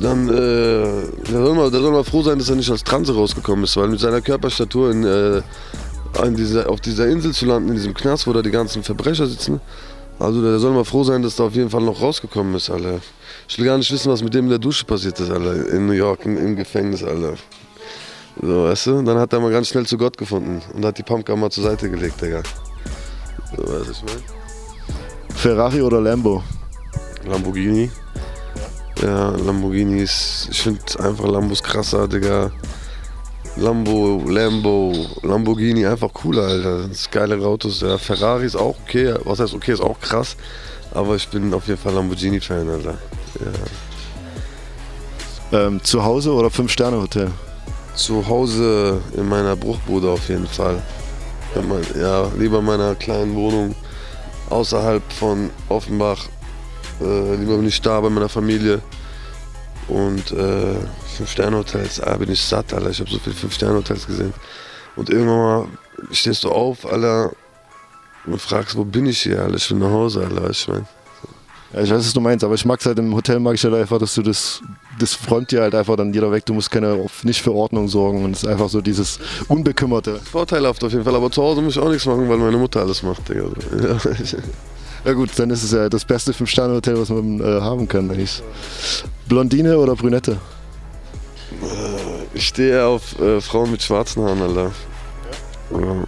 [0.00, 3.14] dann äh, da soll, man, da soll man froh sein, dass er nicht als Transe
[3.14, 5.42] rausgekommen ist, weil mit seiner Körperstatur in, äh,
[6.32, 9.60] dieser, auf dieser Insel zu landen, in diesem Knast, wo da die ganzen Verbrecher sitzen,
[10.18, 13.00] also da soll man froh sein, dass da auf jeden Fall noch rausgekommen ist, Alter.
[13.48, 15.86] Ich will gar nicht wissen, was mit dem in der Dusche passiert ist, Alter, in
[15.86, 17.34] New York, im, im Gefängnis, Alter.
[18.42, 21.02] So, weißt du, dann hat er mal ganz schnell zu Gott gefunden und hat die
[21.02, 22.42] Pumpgun mal zur Seite gelegt, Digga.
[23.56, 25.36] So, weißt du, ich mein?
[25.36, 26.42] Ferrari oder Lambo?
[27.24, 27.90] Lamborghini.
[29.02, 30.48] Ja, Lamborghini ist.
[30.50, 32.50] Ich finde einfach Lambos krasser, Digga.
[33.56, 36.88] Lambo, Lambo, Lamborghini einfach cooler, Alter.
[36.88, 37.80] Das sind geile Autos.
[37.80, 39.14] Ja, Ferrari ist auch okay.
[39.24, 40.36] Was heißt okay, ist auch krass.
[40.92, 42.98] Aber ich bin auf jeden Fall Lamborghini-Fan, Alter.
[45.52, 47.30] Ähm, zu Hause oder Fünf-Sterne-Hotel?
[47.94, 50.82] Zu Hause in meiner Bruchbude auf jeden Fall.
[51.98, 53.74] Ja, lieber in meiner kleinen Wohnung
[54.50, 56.26] außerhalb von Offenbach.
[57.00, 58.82] Äh, lieber bin ich da bei meiner Familie.
[59.88, 60.74] Und äh,
[61.16, 62.90] Fünf-Sterne-Hotels, ah, bin ich satt, Alter.
[62.90, 64.34] Ich habe so viele Fünf-Sterne-Hotels gesehen.
[64.96, 65.68] Und irgendwann mal
[66.10, 67.32] stehst du auf, Alter,
[68.26, 69.56] und fragst, wo bin ich hier, Alter?
[69.56, 70.86] Ich will nach Hause, Alter, ich mein.
[71.76, 73.62] Ja, ich weiß, was du meinst, aber ich mag es halt im Hotel, mag ich
[73.62, 74.62] halt einfach, dass du das,
[74.98, 76.46] das räumt dir halt einfach dann jeder weg.
[76.46, 80.18] Du musst keine, nicht für Ordnung sorgen und es ist einfach so dieses Unbekümmerte.
[80.20, 82.80] Vorteilhaft auf jeden Fall, aber zu Hause muss ich auch nichts machen, weil meine Mutter
[82.80, 83.44] alles macht, Digga.
[83.82, 83.98] Ja.
[85.04, 88.42] Ja gut, dann ist es ja das beste Fünf-Sterne-Hotel, was man äh, haben kann eigentlich.
[89.28, 90.38] Blondine oder Brünette?
[92.34, 94.72] Ich stehe auf äh, Frauen mit schwarzen Haaren, Alter.
[95.70, 96.04] Ja.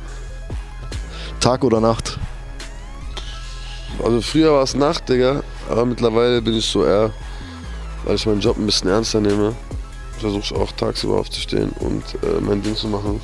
[1.39, 2.19] Tag oder Nacht?
[4.03, 7.13] Also früher war es Nacht, Digga, aber mittlerweile bin ich so eher,
[8.05, 9.55] weil ich meinen Job ein bisschen ernster nehme,
[10.19, 13.21] versuche ich auch tagsüber aufzustehen und äh, mein Ding zu machen.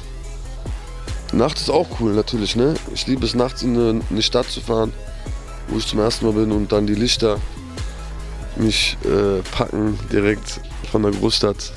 [1.33, 2.75] Nacht ist auch cool, natürlich, ne?
[2.93, 4.93] Ich liebe es nachts in eine, in eine Stadt zu fahren,
[5.69, 7.39] wo ich zum ersten Mal bin und dann die Lichter
[8.57, 10.61] mich äh, packen direkt
[10.93, 11.73] von der Großstadt.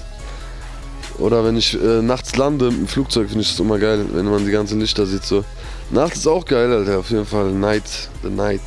[1.17, 4.45] Oder wenn ich äh, nachts lande im Flugzeug, finde ich das immer geil, wenn man
[4.45, 5.23] die ganzen Lichter sieht.
[5.23, 5.43] So.
[5.89, 7.51] Nachts ist auch geil, Alter, auf jeden Fall.
[7.51, 8.61] Night, the night.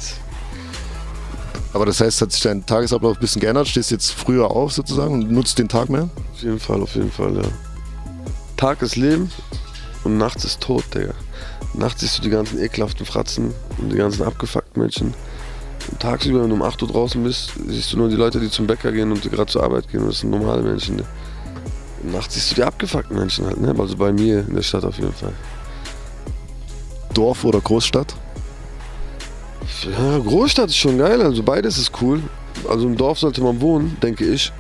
[1.73, 3.69] Aber das heißt, hat sich dein Tagesablauf ein bisschen geändert?
[3.69, 6.09] Stehst jetzt früher auf sozusagen und nutzt den Tag mehr?
[6.33, 7.43] Auf jeden Fall, auf jeden Fall, ja.
[8.57, 9.31] Tag ist Leben
[10.05, 11.15] und nachts ist Tod, Digga.
[11.75, 15.15] Nachts siehst du die ganzen ekelhaften Fratzen und die ganzen abgefuckten Menschen.
[15.91, 18.51] Und tagsüber, wenn du um 8 Uhr draußen bist, siehst du nur die Leute, die
[18.51, 20.05] zum Bäcker gehen und die gerade zur Arbeit gehen.
[20.07, 20.97] Das sind normale Menschen.
[20.97, 21.05] Ne?
[22.03, 23.75] Nachts siehst du die abgefuckten Menschen halt, ne?
[23.79, 25.33] Also bei mir in der Stadt auf jeden Fall.
[27.15, 28.15] Dorf oder Großstadt?
[29.85, 32.23] Ja, Großstadt ist schon geil, also beides ist cool.
[32.69, 34.53] Also im Dorf sollte man wohnen, denke ich.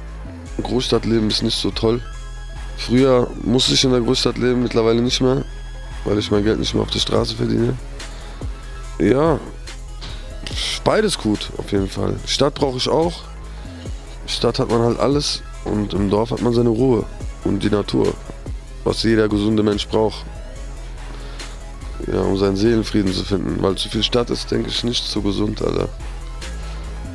[0.62, 2.01] Großstadtleben ist nicht so toll.
[2.77, 5.44] Früher musste ich in der Großstadt leben, mittlerweile nicht mehr,
[6.05, 7.75] weil ich mein Geld nicht mehr auf der Straße verdiene.
[8.99, 9.38] Ja,
[10.85, 12.16] beides gut, auf jeden Fall.
[12.27, 13.23] Stadt brauche ich auch.
[14.27, 17.05] Stadt hat man halt alles und im Dorf hat man seine Ruhe
[17.44, 18.14] und die Natur,
[18.85, 20.25] was jeder gesunde Mensch braucht.
[22.06, 23.62] Ja, um seinen Seelenfrieden zu finden.
[23.62, 25.88] Weil zu viel Stadt ist, denke ich, nicht so gesund, Alter.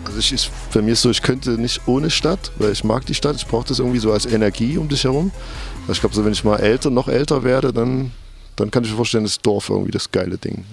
[0.05, 3.05] Also ich, ist, bei mir ist so, ich könnte nicht ohne Stadt, weil ich mag
[3.05, 3.35] die Stadt.
[3.35, 5.31] Ich brauche das irgendwie so als Energie um dich herum.
[5.81, 8.11] Also ich glaube, so wenn ich mal älter, noch älter werde, dann,
[8.55, 10.63] dann kann ich mir vorstellen, das Dorf irgendwie das geile Ding.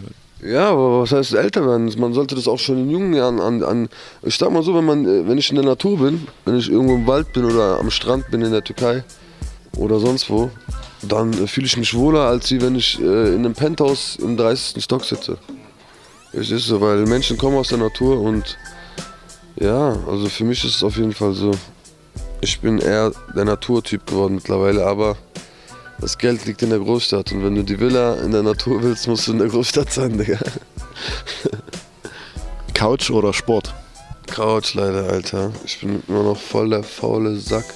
[0.42, 1.92] Ja, aber was heißt älter werden?
[1.98, 3.62] Man sollte das auch schon in jungen Jahren an.
[3.62, 3.88] an
[4.22, 6.68] ich sag mal so, wenn man, äh, wenn ich in der Natur bin, wenn ich
[6.68, 9.04] irgendwo im Wald bin oder am Strand bin in der Türkei
[9.76, 10.50] oder sonst wo,
[11.02, 14.82] dann fühle ich mich wohler, als wie wenn ich äh, in einem Penthouse im 30.
[14.82, 15.36] Stock sitze.
[16.32, 18.56] Es ist so, weil Menschen kommen aus der Natur und
[19.56, 21.50] ja, also für mich ist es auf jeden Fall so.
[22.40, 25.16] Ich bin eher der Naturtyp geworden mittlerweile, aber
[26.00, 29.06] das Geld liegt in der Großstadt und wenn du die Villa in der Natur willst,
[29.08, 30.38] musst du in der Großstadt sein, Digga.
[32.74, 33.74] Couch oder Sport?
[34.26, 35.52] Couch leider, Alter.
[35.64, 37.66] Ich bin immer noch voll der faule Sack.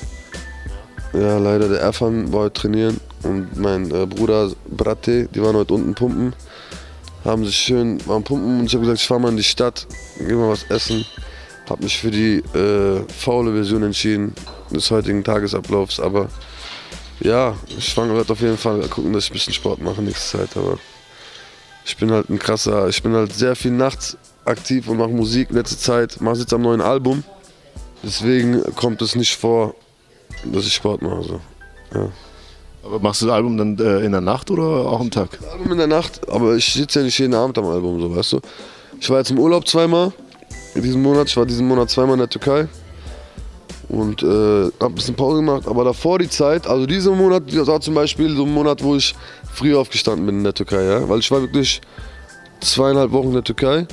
[1.12, 5.75] Ja, leider, der Erfan war heute trainieren und mein äh, Bruder Bratte, die waren heute
[5.75, 6.35] unten pumpen.
[7.25, 9.87] Haben sich schön, waren pumpen und ich habe gesagt, ich fahr mal in die Stadt,
[10.19, 11.05] geh mal was essen.
[11.69, 14.35] Hab mich für die äh, faule Version entschieden
[14.71, 16.29] des heutigen Tagesablaufs, aber
[17.21, 20.39] ja, ich fange heute auf jeden Fall gucken, dass ich ein bisschen Sport mache nächste
[20.39, 20.79] Zeit, aber
[21.85, 25.51] ich bin halt ein krasser, ich bin halt sehr viel nachts aktiv und mache Musik
[25.51, 27.25] letzte Zeit, mache jetzt am neuen Album.
[28.03, 29.75] Deswegen kommt es nicht vor,
[30.45, 31.23] dass ich Sport mache.
[31.23, 31.41] So.
[31.95, 32.09] Ja.
[32.87, 35.31] Aber machst du das Album dann äh, in der Nacht oder auch am Tag?
[35.40, 38.14] Das Album in der Nacht, aber ich sitze ja nicht jeden Abend am Album, so
[38.14, 38.40] weißt du.
[39.01, 40.12] Ich war jetzt im Urlaub zweimal
[40.77, 42.68] in diesem Monat, ich war diesen Monat zweimal in der Türkei
[43.88, 47.66] und äh, hab ein bisschen Pause gemacht, aber davor die Zeit, also dieser Monat, das
[47.66, 49.16] war zum Beispiel so ein Monat, wo ich
[49.53, 51.81] früh aufgestanden bin in der Türkei, ja, weil ich war wirklich
[52.61, 53.87] zweieinhalb Wochen in der Türkei.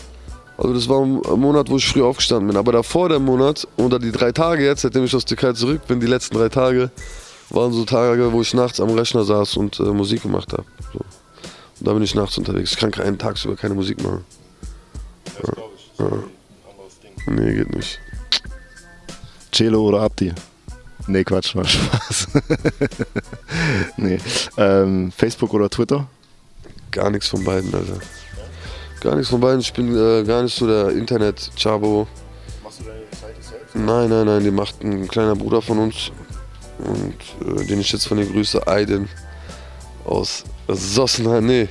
[0.55, 2.57] Also das war ein Monat, wo ich früh aufgestanden bin.
[2.57, 5.81] Aber davor der Monat, oder die drei Tage jetzt, seitdem ich aus der Türkei zurück
[5.87, 6.91] bin, die letzten drei Tage,
[7.53, 10.65] waren so Tage, wo ich nachts am Rechner saß und äh, Musik gemacht habe.
[10.91, 10.99] So.
[10.99, 12.71] Und da bin ich nachts unterwegs.
[12.71, 14.25] Ich kann keinen tagsüber keine Musik machen.
[15.45, 16.05] Ja.
[16.05, 16.23] Ja.
[17.27, 17.99] Nee, geht nicht.
[19.51, 20.33] Celo oder Abdi?
[21.07, 22.27] Nee, Quatsch, war Spaß.
[23.97, 24.19] nee.
[24.57, 26.07] Ähm, Facebook oder Twitter?
[26.91, 27.99] Gar nichts von beiden, Alter.
[29.01, 29.59] Gar nichts von beiden.
[29.59, 32.07] Ich bin äh, gar nicht so der Internet-Chabo.
[32.63, 33.75] Machst du deine Seite selbst?
[33.75, 36.11] Nein, nein, nein, die macht ein kleiner Bruder von uns.
[36.85, 39.07] Und äh, den ich jetzt von den grüße, Aiden.
[40.05, 41.67] Aus Sossenheim, nee.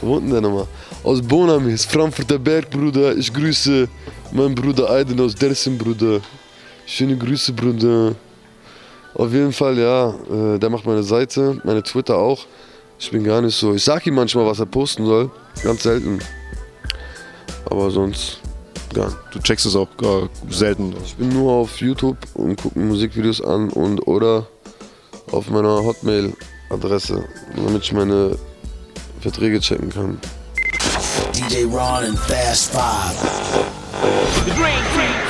[0.00, 0.66] Wo denn der nochmal?
[1.04, 3.16] Aus Bonamis, Frankfurter Berg, Bruder.
[3.16, 3.88] Ich grüße
[4.32, 6.20] meinen Bruder Aiden aus Dersim, Bruder.
[6.86, 8.14] Schöne Grüße, Bruder.
[9.14, 10.10] Auf jeden Fall, ja.
[10.10, 12.46] Äh, der macht meine Seite, meine Twitter auch.
[12.98, 13.74] Ich bin gar nicht so.
[13.74, 15.30] Ich sag ihm manchmal, was er posten soll.
[15.62, 16.20] Ganz selten.
[17.66, 18.40] Aber sonst
[18.92, 19.18] gar nicht.
[19.32, 20.94] Du checkst es auch äh, selten.
[21.04, 24.46] Ich bin nur auf YouTube und gucke Musikvideos an und oder
[25.30, 27.24] auf meiner Hotmail-Adresse,
[27.56, 28.36] damit ich meine
[29.20, 30.18] Verträge checken kann.
[31.34, 33.62] DJ Ron and Fast Five.
[34.46, 35.21] SEO.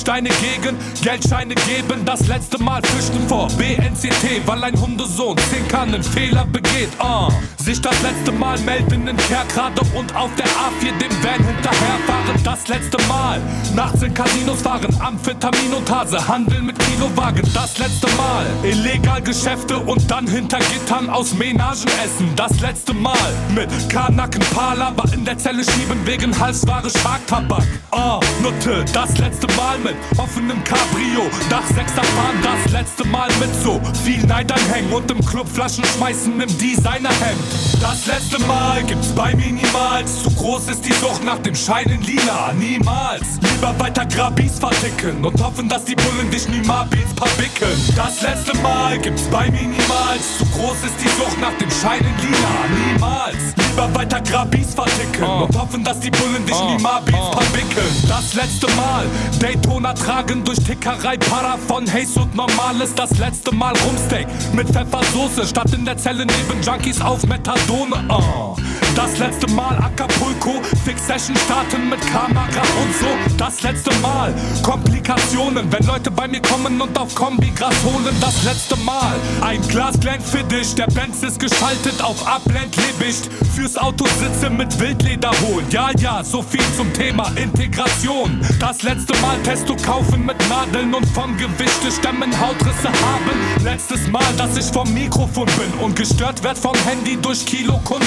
[0.00, 2.04] Flecksteine gegen Geldscheine geben.
[2.04, 6.90] Das letzte Mal fürchten vor BNCT, weil ein Hundesohn zehn einen Fehler begeht.
[7.02, 7.30] Uh.
[7.56, 12.42] Sich das letzte Mal melden in Kerkrade und auf der A4 dem Van hinterherfahren.
[12.42, 13.40] Das letzte Mal
[13.74, 14.94] nachts in Casinos fahren.
[15.00, 17.48] Amphetaminothase, handeln mit Kilowagen.
[17.54, 22.30] Das letzte Mal illegal Geschäfte und dann hinter Gittern aus Menagen essen.
[22.36, 27.66] Das letzte Mal mit Karnacken Pala war in der Zelle schieben wegen Halsware Schlagtabak.
[27.92, 31.30] Oh, Nutte, das letzte Mal mit offenem Cabrio.
[31.48, 35.84] Dach Sechser fahren, das letzte Mal mit so viel Neidern hängen und im Club Flaschen
[35.84, 37.40] schmeißen im Designerhemd.
[37.80, 40.22] Das letzte Mal gibt's bei mir niemals.
[40.22, 42.52] Zu groß ist die Sucht nach dem Scheinen lila.
[42.52, 43.40] Niemals.
[43.40, 47.94] Lieber weiter Grabis verticken und hoffen, dass die Bullen dich niemals verbicken.
[47.96, 50.38] Das letzte Mal gibt's bei mir niemals.
[50.38, 52.92] Zu groß ist die Sucht nach dem Scheinen lila.
[52.92, 53.54] Niemals.
[53.56, 58.08] Lieber weiter Grabis verticken und hoffen, dass die Bullen dich niemals verbicken.
[58.08, 59.06] Das letzte Mal
[59.40, 62.94] Daytona tragen durch Tickerei Para von Haze und Normales.
[62.94, 67.96] Das letzte Mal Rumsteak mit Pfeffersoße statt in der Zelle neben Junkies auf Methadone.
[68.08, 68.56] Uh.
[68.96, 73.06] Das letzte Mal Acapulco, Fix Session starten mit Kamera und so.
[73.36, 78.14] Das letzte Mal Komplikationen, wenn Leute bei mir kommen und auf Kombi Gras holen.
[78.20, 83.30] Das letzte Mal ein Glas Fiddish, der Benz ist geschaltet auf Ablend Lebicht.
[83.54, 85.66] Fürs Auto sitze mit Wildleder holen.
[85.70, 88.40] Ja, ja, so viel zum Thema Integration.
[88.58, 90.36] Das letzte Mal Testo kaufen mit
[90.70, 93.64] Nadeln und von Gewichte Stämmen Hautrisse haben.
[93.64, 98.06] Letztes Mal, dass ich vom Mikrofon bin und gestört werd vom Handy durch Kilo Kunden.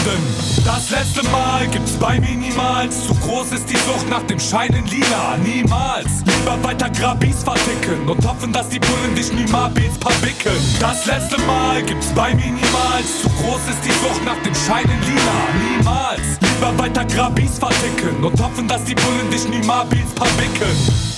[0.64, 3.08] Das letzte Mal gibt's bei mir niemals.
[3.08, 5.38] Zu groß ist die Sucht nach dem Scheinen lila.
[5.44, 6.24] Niemals.
[6.26, 10.58] Lieber weiter Grabis verticken und hoffen, dass die Bullen dich niemals verbicken.
[10.80, 13.22] Das letzte Mal gibt's bei mir niemals.
[13.22, 15.78] Zu groß ist die Sucht nach dem Scheinen lila.
[15.78, 16.40] Niemals.
[16.42, 21.13] Lieber weiter Grabis verticken und hoffen, dass die Bullen dich niemals verbicken.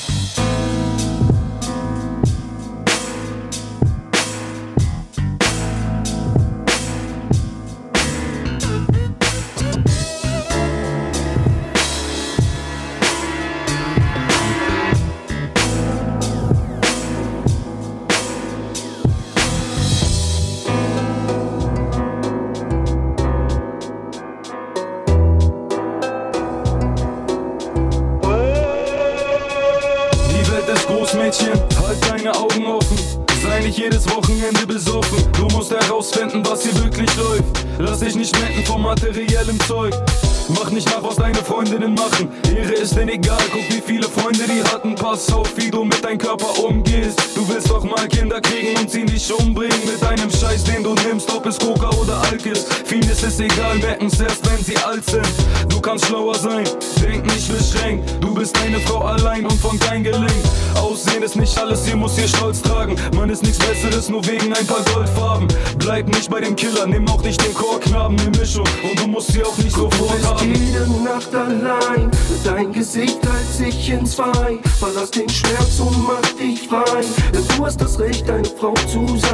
[65.96, 68.66] Bleib nicht bei dem Killer, nimm auch nicht den Chorknaben, eine Mischung.
[68.84, 70.54] Und du musst sie auch nicht sofort haben.
[70.54, 72.12] jede Nacht allein.
[72.44, 74.60] Dein Gesicht teilt sich in zwei.
[74.78, 77.02] Verlass den Schmerz und mach dich frei.
[77.32, 79.25] Du hast das Recht, eine Frau zu sein.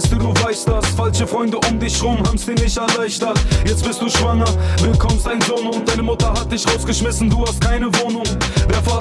[0.00, 0.86] Beste, du weißt das.
[0.96, 3.38] Falsche Freunde um dich rum haben's dir nicht erleichtert.
[3.66, 4.46] Jetzt bist du schwanger,
[4.82, 8.24] bekommst einen Sohn und deine Mutter hat dich rausgeschmissen, du hast keine Wohnung.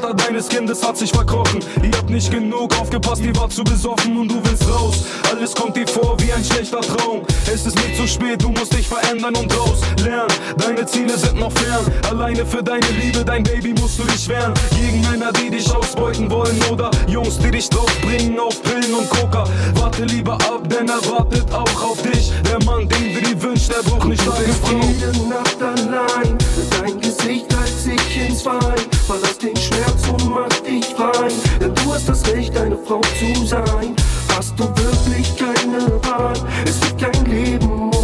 [0.10, 1.60] Vater deines Kindes hat sich verkrochen.
[1.84, 5.06] Ihr habt nicht genug aufgepasst, ihr wart zu besoffen und du willst raus.
[5.30, 7.22] Alles kommt dir vor wie ein schlechter Traum.
[7.45, 10.34] Es ist nicht zu spät, du musst dich verändern und raus lernen.
[10.58, 11.86] Deine Ziele sind noch fern.
[12.10, 14.54] Alleine für deine Liebe, dein Baby musst du dich wehren.
[14.72, 19.43] Gegen Männer, die dich ausbeuten wollen oder Jungs, die dich draufbringen auf Pillen und Coca.
[19.76, 22.32] Warte lieber ab, denn er wartet auch auf dich.
[22.50, 24.80] Der Mann, den du dir wünschst, der braucht nicht deine Frau.
[24.88, 26.38] jede Nacht allein.
[26.72, 28.76] Dein Gesicht teilt sich in zwei.
[29.05, 31.28] Verlass den Schmerz und mach dich frei.
[31.60, 33.95] Denn du hast das Recht, eine Frau zu sein.
[34.36, 36.34] Hast du wirklich keine Wahl?
[36.66, 37.99] Es gibt kein Leben ohne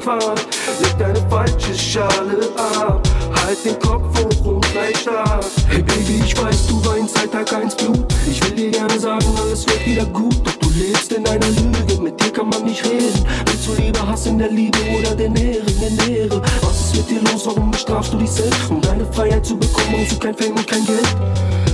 [0.00, 0.34] Qual.
[0.80, 3.06] Leg deine falsche Schale ab.
[3.44, 5.44] Halt den Kopf hoch und bleib stark.
[5.68, 8.06] Hey Baby, ich weiß, du weinst seit Tag 1 Blut.
[8.30, 10.36] Ich will dir gerne sagen, alles wird wieder gut.
[10.44, 13.24] Doch du lebst in einer Lüge, mit dir kann man nicht reden.
[13.46, 16.42] Willst du lieber Hass in der Liebe oder den Ehre, den Ehre?
[16.62, 17.44] Was ist mit dir los?
[17.44, 18.70] Warum bestrafst du dich selbst?
[18.70, 21.08] Um deine Freiheit zu bekommen, brauchst du kein Fame und kein Geld.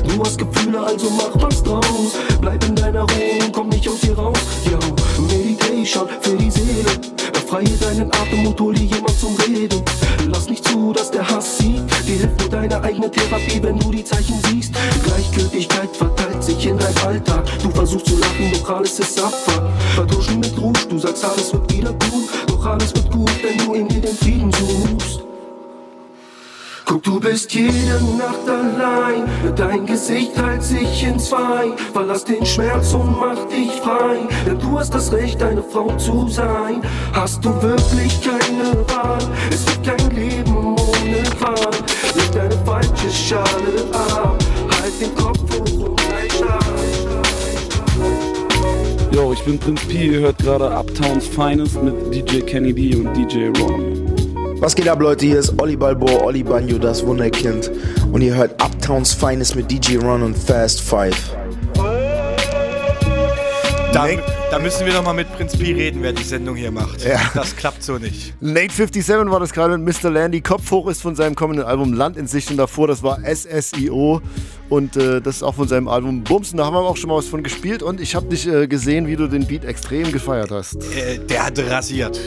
[0.09, 2.13] Du hast Gefühle, also mach was draus.
[2.41, 4.39] Bleib in deiner Ruhe und komm nicht aus hier raus.
[4.65, 4.79] Yo,
[5.75, 6.91] Meditation für die Seele.
[7.33, 9.83] Befreie deinen Atem und hol dir jemand zum Reden.
[10.29, 11.91] Lass nicht zu, dass der Hass siegt.
[12.07, 14.73] Dir hilft nur deine eigene Therapie, wenn du die Zeichen siehst.
[15.05, 17.45] Gleichgültigkeit verteilt sich in dein Alltag.
[17.63, 19.65] Du versuchst zu lachen, doch alles ist Abfuck.
[19.95, 22.29] Vertuschen mit Rouge, du sagst alles wird wieder gut.
[22.47, 25.14] Doch alles wird gut, wenn du in dir den Frieden suchst.
[26.85, 29.25] Guck, du bist jede Nacht allein.
[29.57, 31.73] Dein Gesicht teilt sich in zwei.
[31.93, 34.19] Verlass den Schmerz und mach dich frei.
[34.47, 36.83] Denn du hast das Recht, eine Frau zu sein.
[37.13, 39.19] Hast du wirklich keine Wahl?
[39.51, 41.71] Es gibt kein Leben ohne Qual.
[42.15, 44.37] Leg deine falsche Schale ab.
[44.81, 46.25] Halt den Kopf hoch und bleib
[49.15, 53.15] Yo, ich bin Prinz P, ihr hört gerade Uptowns Finest mit DJ Kenny D und
[53.17, 54.04] DJ Ron.
[54.65, 55.27] Was geht ab, Leute?
[55.27, 57.71] Hier ist Olli Balboa, Olli Banjo, das Wunderkind.
[58.11, 61.37] Und ihr hört Uptowns Finest mit DJ Ron und Fast Five.
[63.95, 64.09] Da,
[64.51, 67.05] da müssen wir noch mal mit Prinz Pi reden, wer die Sendung hier macht.
[67.05, 67.21] Ja.
[67.33, 68.35] Das klappt so nicht.
[68.41, 70.11] Late 57 war das gerade mit Mr.
[70.11, 70.41] Landy.
[70.41, 74.21] Kopf hoch ist von seinem kommenden Album Land in Sicht und davor, das war SSIO.
[74.69, 76.57] Und äh, das ist auch von seinem Album Bumsen.
[76.57, 77.85] Da haben wir auch schon mal was von gespielt.
[77.85, 80.75] Und ich habe dich äh, gesehen, wie du den Beat extrem gefeiert hast.
[80.93, 82.19] Äh, der hat rasiert.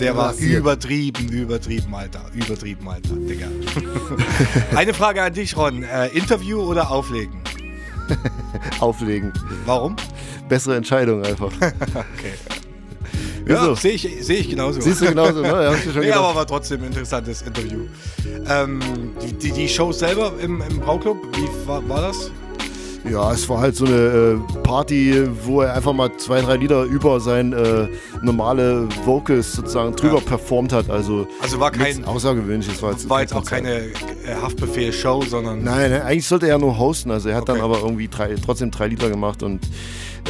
[0.00, 0.60] Der, hat war rasiert.
[0.60, 2.20] übertrieben, übertrieben, Alter.
[2.34, 3.48] Übertrieben, Alter, Digga.
[4.76, 5.82] Eine Frage an dich, Ron.
[5.82, 7.42] Äh, Interview oder auflegen?
[8.80, 9.32] Auflegen.
[9.64, 9.96] Warum?
[10.48, 11.52] Bessere Entscheidung einfach.
[11.56, 12.34] okay.
[13.48, 14.80] Ja, sehe ich, seh ich genauso.
[14.80, 15.48] Siehst du genauso, ne?
[15.48, 16.18] Ja, nee, gedacht.
[16.18, 17.86] aber war trotzdem ein interessantes Interview.
[18.48, 18.80] Ähm,
[19.22, 22.32] die, die, die Show selber im, im Brauclub, wie war, war das?
[23.10, 26.82] Ja, es war halt so eine äh, Party, wo er einfach mal zwei, drei Lieder
[26.82, 27.86] über sein äh,
[28.20, 30.90] normale Vocals sozusagen drüber performt hat.
[30.90, 32.82] Also, Also war kein- Außergewöhnliches.
[32.82, 33.92] War jetzt, War jetzt auch keine äh,
[34.42, 35.62] Haftbefehl-Show, sondern.
[35.62, 37.10] Nein, eigentlich sollte er ja nur hosten.
[37.12, 37.64] Also er hat dann Okay.
[37.64, 39.60] aber irgendwie drei, trotzdem drei Lieder gemacht und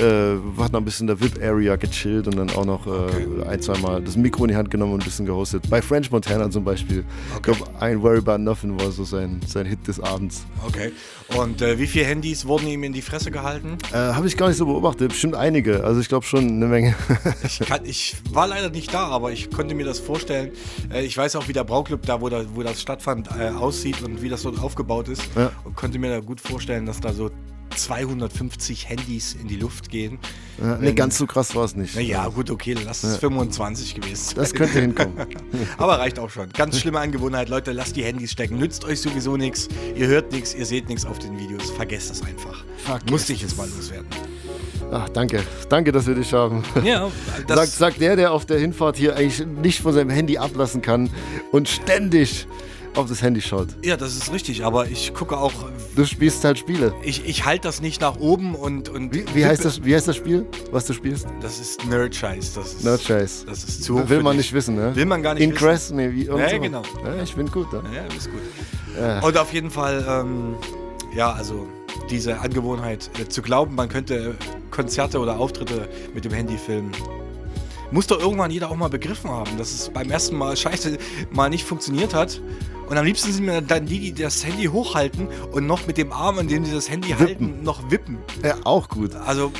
[0.00, 3.60] äh, hat noch ein bisschen in der VIP-Area gechillt und dann auch noch äh, ein,
[3.60, 5.68] zwei Mal das Mikro in die Hand genommen und ein bisschen gehostet.
[5.70, 7.04] Bei French Montana zum Beispiel.
[7.34, 10.46] Ich glaube, ein Worry About Nothing war so sein, sein Hit des Abends.
[10.66, 10.92] Okay.
[11.36, 13.78] Und äh, wie viele Handys wurden ihm in die Fresse gehalten?
[13.92, 15.08] Äh, Habe ich gar nicht so beobachtet.
[15.08, 15.84] Bestimmt einige.
[15.84, 16.94] Also ich glaube schon eine Menge.
[17.44, 20.50] Ich, kann, ich war leider nicht da, aber ich konnte mir das vorstellen.
[20.92, 24.02] Äh, ich weiß auch, wie der Brauclub da, wo, da, wo das stattfand, äh, aussieht
[24.02, 25.22] und wie das dort aufgebaut ist.
[25.36, 25.50] Ja.
[25.64, 27.30] Und konnte mir da gut vorstellen, dass da so
[27.74, 30.18] 250 Handys in die Luft gehen.
[30.60, 31.94] Ja, nee, Wenn- ganz so krass war es nicht.
[31.94, 33.18] Naja, gut, okay, dann lass es Ja.
[33.20, 34.34] 25 gewesen sein.
[34.36, 35.14] Das könnte hinkommen.
[35.78, 36.48] Aber reicht auch schon.
[36.50, 38.58] Ganz schlimme Angewohnheit, Leute, lasst die Handys stecken.
[38.58, 39.68] Nützt euch sowieso nichts.
[39.94, 41.70] Ihr hört nichts, ihr seht nichts auf den Videos.
[41.70, 42.64] Vergesst das einfach.
[42.78, 44.06] Vergesst Musste ich jetzt mal loswerden.
[44.92, 45.42] Ach, danke.
[45.68, 46.62] Danke, dass wir dich haben.
[46.84, 47.10] Ja,
[47.48, 50.80] das- sagt, sagt der, der auf der Hinfahrt hier eigentlich nicht von seinem Handy ablassen
[50.80, 51.10] kann
[51.52, 52.46] und ständig
[52.96, 53.68] auf das Handy schaut.
[53.84, 55.52] Ja, das ist richtig, aber ich gucke auch.
[55.94, 56.94] Du spielst halt Spiele.
[57.02, 58.88] Ich, ich halte das nicht nach oben und.
[58.88, 61.26] und Wie, wie, heißt das, wie heißt das Spiel, was du spielst?
[61.40, 62.54] Das ist Nerd-Scheiß.
[62.54, 63.44] Das ist, Nerd-Scheiß.
[63.46, 64.94] Das ist zu Will man nicht wissen, ne?
[64.96, 65.96] Will man gar nicht Ingress, wissen.
[65.96, 66.62] nee, wie irgend Ja, sowas.
[66.62, 66.82] genau.
[67.04, 67.82] Ja, ich bin gut, ne?
[67.94, 68.40] Ja, du bist gut.
[69.00, 69.20] Ja.
[69.20, 70.54] Und auf jeden Fall, ähm,
[71.14, 71.66] ja, also
[72.10, 74.34] diese Angewohnheit äh, zu glauben, man könnte
[74.70, 76.92] Konzerte oder Auftritte mit dem Handy filmen.
[77.92, 80.98] Muss doch irgendwann jeder auch mal begriffen haben, dass es beim ersten Mal scheiße
[81.30, 82.40] mal nicht funktioniert hat.
[82.88, 86.12] Und am liebsten sind mir dann die, die das Handy hochhalten und noch mit dem
[86.12, 88.18] Arm, in dem sie das Handy halten, noch wippen.
[88.44, 89.14] Ja, auch gut.
[89.14, 89.50] Also,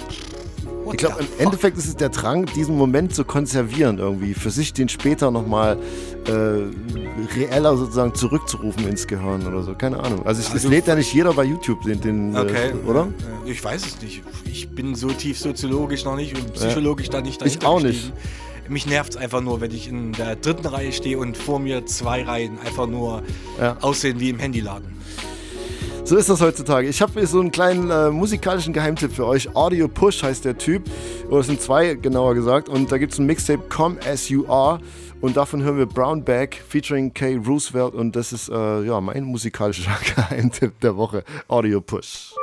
[0.93, 4.73] Ich glaube, im Endeffekt ist es der Drang, diesen Moment zu konservieren irgendwie, für sich
[4.73, 5.77] den später nochmal
[6.27, 6.31] äh,
[7.37, 9.75] reeller sozusagen zurückzurufen ins Gehirn oder so.
[9.75, 10.25] Keine Ahnung.
[10.25, 12.71] Also, es, Also- es lädt ja nicht jeder bei YouTube, den, den Okay.
[12.71, 13.09] äh, oder?
[13.45, 14.23] Äh, Ich weiß es nicht.
[14.45, 18.13] Ich bin so tief soziologisch noch nicht und psychologisch da nicht Ich auch gestiegen.
[18.69, 21.87] Mich nervt es einfach nur, wenn ich in der dritten Reihe stehe und vor mir
[21.87, 23.23] zwei Reihen einfach nur
[23.61, 23.77] Ja.
[23.81, 24.97] aussehen wie im Handyladen.
[26.05, 26.89] So ist das heutzutage.
[26.89, 29.57] Ich habe hier so einen kleinen äh, musikalischen Geheimtipp für euch.
[29.57, 30.85] Audio Push heißt der Typ.
[31.29, 32.69] Oder es sind zwei, genauer gesagt.
[32.69, 34.79] Und da gibt es ein Mixtape Come As You Are.
[35.21, 37.95] Und davon hören wir Brown Bag featuring Kay Roosevelt.
[37.95, 41.25] Und das ist äh, ja mein musikalischer Geheimtipp der Woche.
[41.49, 42.35] Audio Push.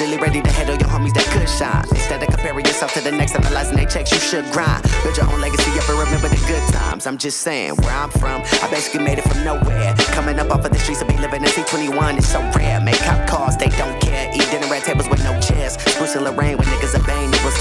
[0.00, 1.84] Rhyme, ready to handle your homies that could shine.
[1.90, 4.82] Instead of comparing yourself to the next, analyzing they checks, you should grind.
[5.02, 7.06] Build your own legacy up and remember the good times.
[7.06, 9.94] I'm just saying, where I'm from, I basically made it from nowhere.
[10.12, 12.80] Coming up off of the streets, I be living in C21, it's so rare.
[12.80, 12.95] Make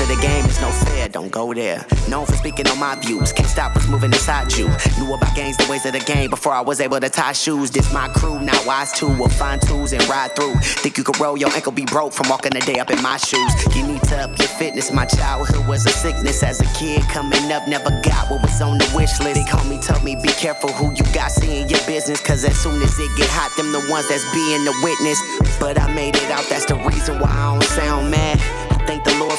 [0.07, 1.07] the game, it's no fair.
[1.09, 1.85] Don't go there.
[2.09, 4.67] Known for speaking on my views, can't stop what's moving inside you.
[4.99, 7.71] Knew about games, the ways of the game before I was able to tie shoes.
[7.71, 9.07] This my crew, not wise too.
[9.07, 10.55] We'll find tools and ride through.
[10.83, 13.17] Think you could roll, your ankle be broke from walking the day up in my
[13.17, 13.51] shoes.
[13.75, 14.91] You need to up your fitness.
[14.91, 17.01] My childhood was a sickness as a kid.
[17.09, 19.35] Coming up, never got what was on the wish list.
[19.35, 22.21] They called me, told me, be careful who you got seeing your business.
[22.21, 25.19] Cause as soon as it get hot, them the ones that's being the witness.
[25.59, 28.54] But I made it out, that's the reason why I don't sound mad.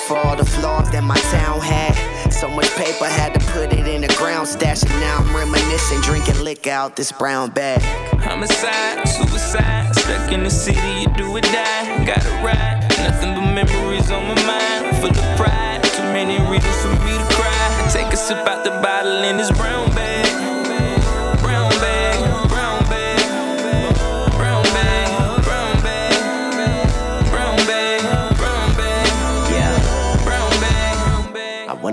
[0.07, 1.95] For all the flaws that my town had.
[2.31, 4.85] So much paper, had to put it in the ground stash.
[4.85, 7.83] Now I'm reminiscing, drinking liquor out this brown bag.
[8.21, 12.05] Homicide, suicide, stuck in the city, you do or die.
[12.05, 14.97] Gotta ride, nothing but memories on my mind.
[14.99, 17.89] Full of pride, too many reasons for me to cry.
[17.91, 20.46] Take a sip out the bottle in this brown bag.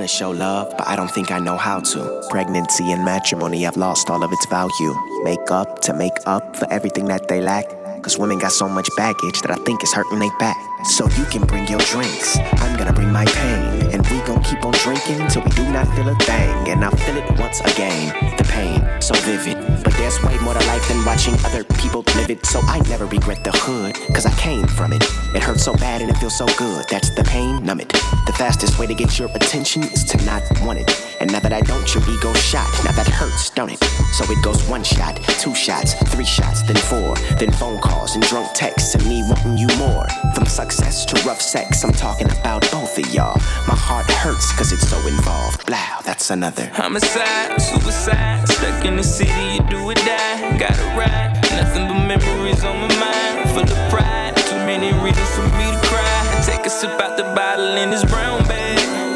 [0.04, 2.28] I wanna show love, but I don't think I know how to.
[2.30, 4.94] Pregnancy and matrimony have lost all of its value.
[5.24, 7.64] Make up to make up for everything that they lack.
[8.04, 10.58] Cause women got so much baggage that I think it's hurting they back.
[10.84, 13.92] So you can bring your drinks, I'm gonna bring my pain.
[13.94, 16.68] And we gon' keep on drinking till we do not feel a thing.
[16.68, 18.33] And I'll feel it once again.
[19.04, 19.58] So vivid.
[19.84, 22.46] But there's way more to life than watching other people live it.
[22.46, 25.04] So I never regret the hood, cause I came from it.
[25.36, 26.86] It hurts so bad and it feels so good.
[26.90, 27.90] That's the pain, numb it.
[27.90, 30.90] The fastest way to get your attention is to not want it.
[31.20, 32.70] And now that I don't, your ego shot.
[32.86, 33.84] Now that hurts, don't it?
[34.14, 38.24] So it goes one shot, two shots, three shots, then four, then phone calls and
[38.24, 40.08] drunk texts and me wanting you more.
[40.34, 43.36] From success to rough sex, I'm talking about both of y'all.
[43.68, 45.66] My heart hurts cause it's so involved.
[45.66, 46.70] Blah, that's another.
[46.74, 50.58] Homicide, suicide, stuck in the city, you do or die.
[50.58, 53.50] Gotta ride, nothing but memories on my mind.
[53.52, 56.44] Full of pride, too many reasons for me to cry.
[56.46, 59.13] Take a sip out the bottle in this brown bag.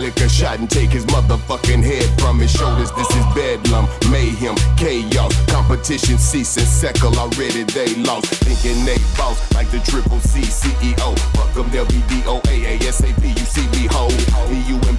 [0.00, 2.90] A shot and take his motherfucking head from his shoulders.
[2.92, 5.34] This is bedlam, mayhem, chaos.
[5.46, 8.26] Competition ceasing, seckle already they lost.
[8.44, 11.18] Thinking they boss like the triple C CEO.
[11.34, 13.22] Fuck them, they'll be DOA, ASAP.
[13.22, 14.12] You see me hold.
[14.52, 14.98] EU and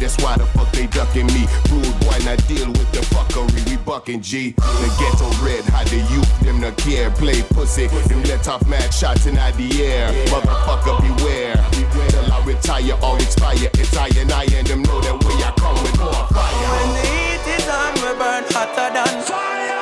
[0.00, 1.46] that's why the fuck they ducking me.
[1.70, 3.68] Rude boy, not deal with the fuckery.
[3.68, 4.52] We bucking G.
[4.52, 7.10] The ghetto red, hot the youth, them the care.
[7.10, 10.12] Play pussy, them let off mad shots in the air.
[10.26, 11.56] Motherfucker, beware.
[11.72, 13.70] Till I retire or expire.
[13.74, 17.15] It's I and I and them know that way I come with more fire.
[18.06, 19.75] We burn hotter than fire.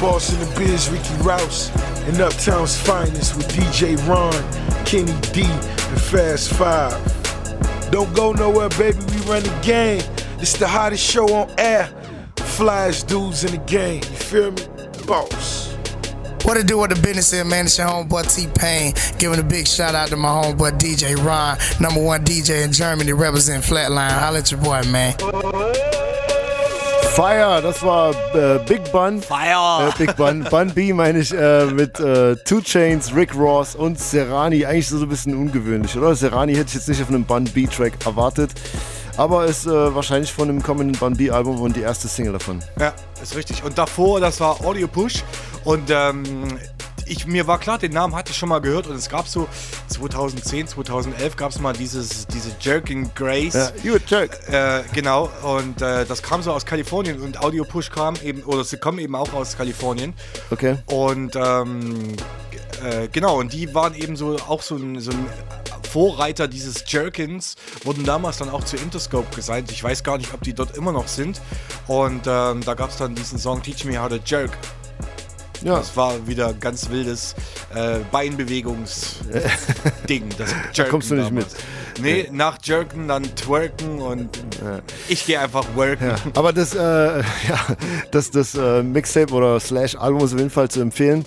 [0.00, 1.70] Boss in the biz, Ricky Rouse,
[2.06, 4.32] and Uptown's finest with DJ Ron,
[4.84, 6.92] Kenny D, and Fast Five.
[7.90, 8.98] Don't go nowhere, baby.
[8.98, 10.02] We run the game.
[10.40, 11.92] It's the hottest show on air.
[12.36, 13.96] Flyest dudes in the game.
[13.96, 14.62] You feel me?
[15.06, 15.68] Boss.
[16.44, 17.66] What to do with the business here, man?
[17.66, 18.94] It's your homeboy T Pain.
[19.18, 23.12] Giving a big shout out to my homeboy DJ Ron, number one DJ in Germany,
[23.12, 24.10] represent Flatline.
[24.10, 25.14] Holla at your boy, man.
[27.18, 29.20] Fire, das war äh, Big Bun.
[29.20, 29.88] Fire.
[29.88, 30.46] Äh, Big Bun.
[30.48, 34.64] Bun B meine ich äh, mit äh, Two Chains, Rick Ross und Serrani.
[34.64, 36.14] Eigentlich so ein bisschen ungewöhnlich, oder?
[36.14, 38.52] Serrani hätte ich jetzt nicht auf einem Bun B-Track erwartet.
[39.16, 42.62] Aber ist äh, wahrscheinlich von einem kommenden Bun B-Album und die erste Single davon.
[42.78, 43.64] Ja, ist richtig.
[43.64, 45.24] Und davor, das war Audio Push.
[45.64, 46.22] Und ähm,
[47.08, 48.86] ich, mir war klar, den Namen hatte ich schon mal gehört.
[48.86, 49.48] Und es gab so
[49.88, 53.54] 2010, 2011 gab es mal dieses, diese Jerking Grace.
[53.54, 54.38] Ja, you jerk.
[54.48, 55.30] Äh, genau.
[55.42, 57.20] Und äh, das kam so aus Kalifornien.
[57.20, 60.14] Und Audio Push kam eben, oder sie kommen eben auch aus Kalifornien.
[60.50, 60.76] Okay.
[60.86, 62.16] Und ähm,
[62.84, 65.26] äh, genau, und die waren eben so auch so ein, so ein
[65.88, 69.72] Vorreiter dieses Jerkins, wurden damals dann auch zu Interscope gesigned.
[69.72, 71.40] Ich weiß gar nicht, ob die dort immer noch sind.
[71.86, 74.50] Und ähm, da gab es dann diesen Song Teach Me How to Jerk.
[75.62, 75.78] Ja.
[75.78, 77.34] Das war wieder ganz wildes
[77.74, 80.24] äh, Beinbewegungs-Ding.
[80.38, 81.54] Das Da kommst du nicht damals.
[82.00, 84.38] Nee, nach Jerken dann Twerken und
[85.08, 86.10] ich gehe einfach worken.
[86.10, 87.24] Ja, aber das, äh, ja,
[88.10, 91.24] das, das äh, Mixtape oder Slash Album ist auf jeden Fall zu empfehlen.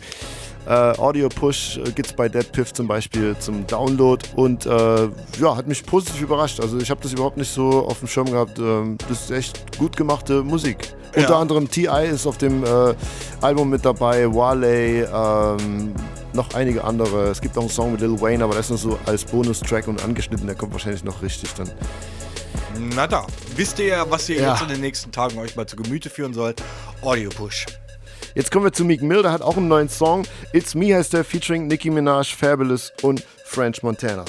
[0.67, 5.07] Äh, Audio Push äh, gibt es bei Dead Piff zum Beispiel zum Download und äh,
[5.39, 6.59] ja, hat mich positiv überrascht.
[6.59, 8.59] Also ich habe das überhaupt nicht so auf dem Schirm gehabt.
[8.59, 10.77] Ähm, das ist echt gut gemachte Musik.
[11.15, 11.21] Ja.
[11.23, 12.07] Unter anderem T.I.
[12.09, 12.93] ist auf dem äh,
[13.41, 15.93] Album mit dabei, Wale, ähm,
[16.33, 17.27] noch einige andere.
[17.29, 19.87] Es gibt auch einen Song mit Lil Wayne, aber das ist nur so als Bonustrack
[19.87, 20.47] und angeschnitten.
[20.47, 21.69] Der kommt wahrscheinlich noch richtig dann.
[22.95, 24.53] Na da, wisst ihr ja, was ihr Ja.
[24.53, 26.63] jetzt in den nächsten Tagen euch mal zu Gemüte führen sollt?
[27.01, 27.65] Audio Push.
[28.33, 30.23] Jetzt kommen wir zu Meek Mill, der hat auch einen neuen Song.
[30.53, 34.23] It's Me heißt der, featuring Nicki Minaj, Fabulous und French Montana.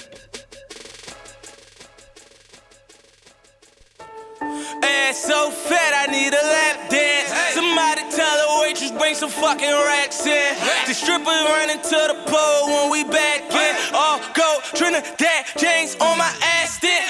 [4.82, 7.30] Ass so fat, I need a lap dance.
[7.54, 10.50] Somebody tell the waitress bring some fucking racks in.
[10.90, 13.72] The strippers running to the pole when we back in.
[13.94, 16.26] All go Trinidad James on my
[16.58, 17.06] ass then.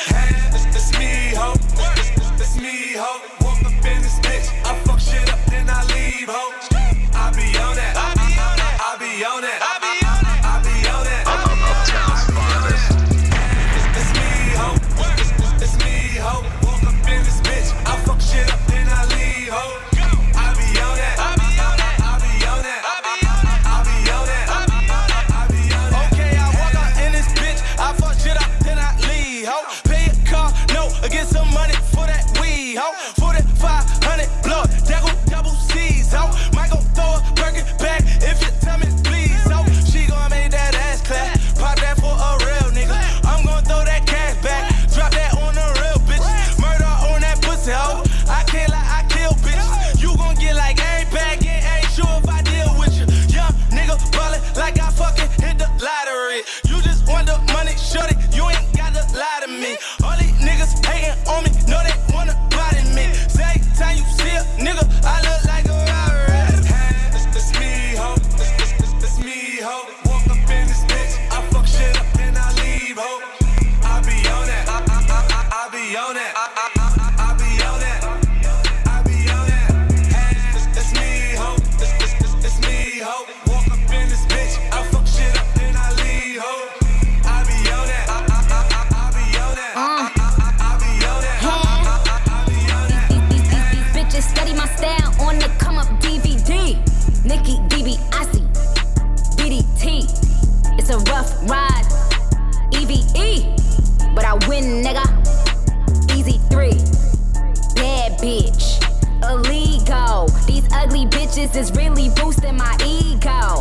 [111.53, 113.61] cause it's really boosting my ego.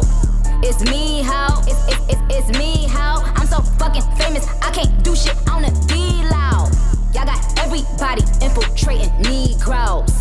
[0.63, 1.61] It's me, ho.
[1.67, 3.21] It's, it's, it's, it's me, ho.
[3.35, 5.71] I'm so fucking famous, I can't do shit on the
[6.31, 6.71] loud.
[7.13, 10.11] Y'all got everybody infiltrating Negroes.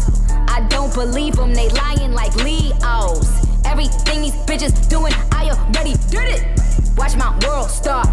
[0.49, 3.29] I don't believe them, they lying like Leos.
[3.65, 6.61] Everything these bitches doing, I already did it.
[6.97, 8.05] Watch my world star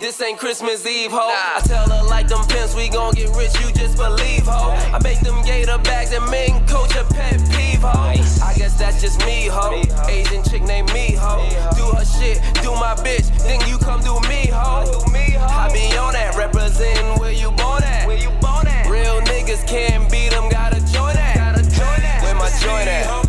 [0.00, 1.18] This ain't Christmas Eve, ho.
[1.20, 4.70] I tell her like them pimps, we gon' get rich, you just believe, ho.
[4.72, 7.92] I make them gator bags and men coach a pet peeve, ho.
[8.42, 9.82] I guess that's just me, ho.
[10.08, 11.36] Asian chick named me, ho.
[11.76, 14.88] Do her shit, do my bitch, then you come do me, ho.
[15.12, 18.08] I be on that, representin' where you born at.
[18.88, 22.22] Real niggas can't beat them, gotta join that.
[22.22, 23.19] Where my joint at?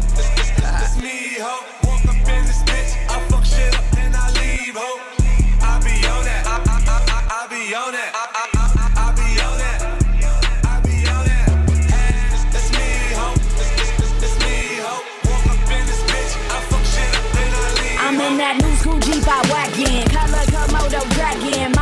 [19.21, 20.07] keep our wagon.
[20.09, 21.80] Color Komodo dragon.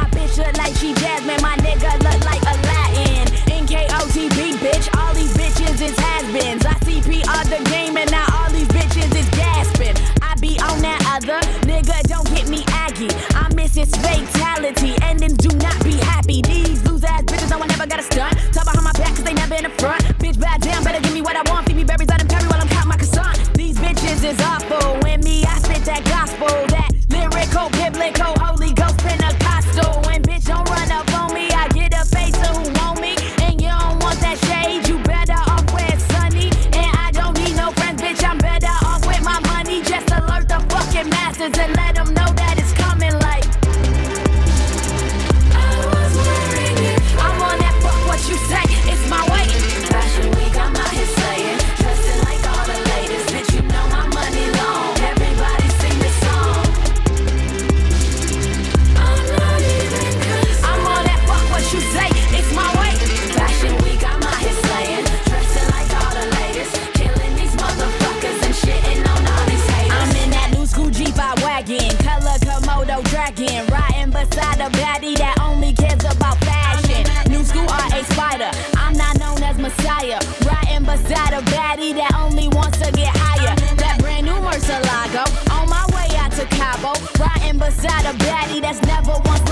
[87.82, 89.49] inside a baddie that's never once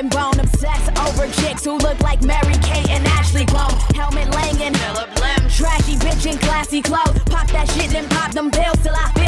[0.00, 0.40] and bone.
[0.40, 3.76] Obsessed over chicks who look like Mary Kate and Ashley Clone.
[3.94, 5.48] Helmet langin', Philip Lim.
[5.48, 7.22] Trashy bitch in classy clothes.
[7.26, 9.19] Pop that shit, and pop them pills till I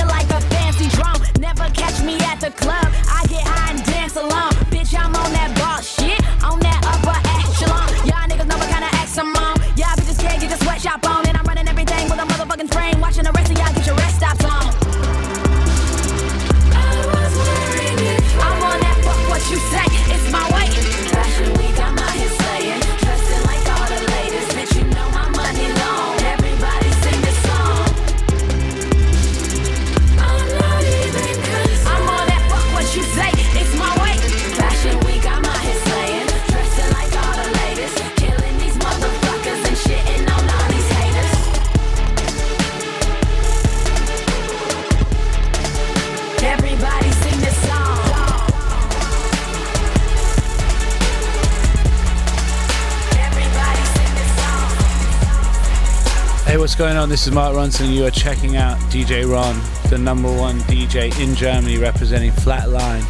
[56.52, 57.08] Hey, what's going on?
[57.08, 57.94] This is Mark Ronson.
[57.94, 63.00] You are checking out DJ Ron, the number one DJ in Germany representing Flatline.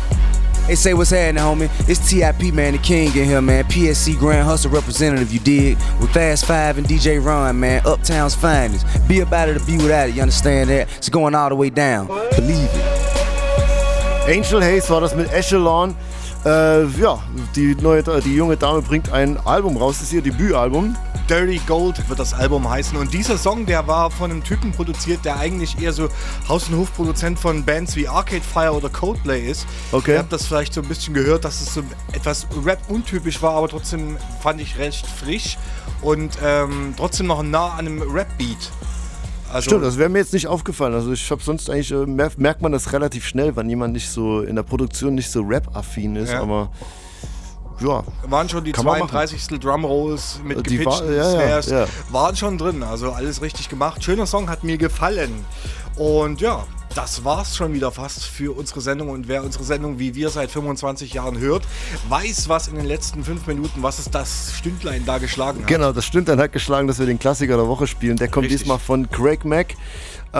[0.66, 1.88] Hey, say what's happening, homie.
[1.88, 3.64] It's TIP, man, the king in here, man.
[3.64, 5.76] PSC Grand Hustle representative, you dig?
[6.00, 7.82] With Fast Five and DJ Ron, man.
[7.84, 8.86] Uptown's finest.
[9.08, 10.88] Be about it or be without it, you understand that?
[10.98, 12.06] It's going all the way down.
[12.06, 14.28] Believe it.
[14.28, 15.96] Angel Hayes war das mit Echelon.
[16.44, 17.20] Äh, ja,
[17.56, 20.96] die, neue, die junge Dame bringt ein Album raus, das ist ihr Debütalbum.
[21.28, 22.96] Dirty Gold wird das Album heißen.
[22.96, 26.08] Und dieser Song, der war von einem Typen produziert, der eigentlich eher so
[26.48, 29.66] Haus- und Hofproduzent von Bands wie Arcade Fire oder Coldplay ist.
[29.92, 30.12] Okay.
[30.12, 33.68] Ihr habt das vielleicht so ein bisschen gehört, dass es so etwas Rap-untypisch war, aber
[33.68, 35.58] trotzdem fand ich recht frisch
[36.02, 38.70] und ähm, trotzdem noch nah an einem Rap-Beat.
[39.52, 40.94] Also, Stimmt, das wäre mir jetzt nicht aufgefallen.
[40.94, 44.08] Also ich habe sonst eigentlich, äh, mer- merkt man das relativ schnell, wenn jemand nicht
[44.08, 46.40] so in der Produktion nicht so Rap-affin ist, Ja.
[46.40, 46.70] aber
[47.80, 48.02] ja.
[48.28, 49.10] waren schon die Kann man machen.
[49.10, 49.58] 32.
[49.60, 51.86] Drumrolls mit Die gepitchten war- ja, ja, Snares, ja.
[52.10, 52.82] waren schon drin.
[52.82, 54.02] Also alles richtig gemacht.
[54.04, 55.44] Schöner Song, hat mir gefallen.
[55.96, 56.64] Und ja,
[56.94, 59.10] das war's schon wieder fast für unsere Sendung.
[59.10, 61.62] Und wer unsere Sendung, wie wir seit 25 Jahren hört,
[62.08, 65.66] weiß, was in den letzten fünf Minuten, was ist das Stündlein da geschlagen hat.
[65.68, 66.10] Genau, das.
[66.10, 68.16] Dann hat geschlagen, dass wir den Klassiker der Woche spielen.
[68.16, 68.60] Der kommt Richtig.
[68.62, 69.74] diesmal von Craig Mack.
[70.32, 70.38] Äh,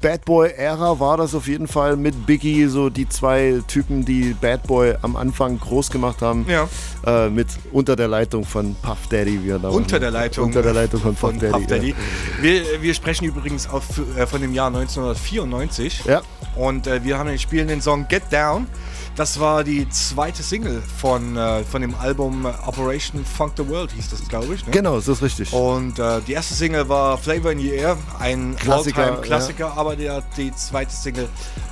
[0.00, 4.34] Bad Boy Ära war das auf jeden Fall mit Biggie, so die zwei Typen, die
[4.40, 6.46] Bad Boy am Anfang groß gemacht haben.
[6.48, 6.68] Ja.
[7.06, 10.62] Äh, mit unter der Leitung von Puff Daddy, wie er da Unter der Leitung, Unter
[10.62, 11.52] der Leitung von, von Puff Daddy.
[11.52, 11.94] Puff Daddy.
[12.40, 13.84] Wir, wir sprechen übrigens auf,
[14.16, 16.04] äh, von dem Jahr 1994.
[16.04, 16.22] Ja.
[16.56, 18.66] Und äh, wir haben den spielen den Song Get Down.
[19.14, 24.08] Das war die zweite Single von, äh, von dem Album Operation Funk the World, hieß
[24.08, 24.64] das, glaube ich.
[24.64, 24.72] Ne?
[24.72, 25.52] Genau, das ist richtig.
[25.52, 30.22] Und äh, die erste Single war Flavor in the Air, ein Klassiker, All-Time-Klassiker, aber der,
[30.36, 31.28] die zweite Single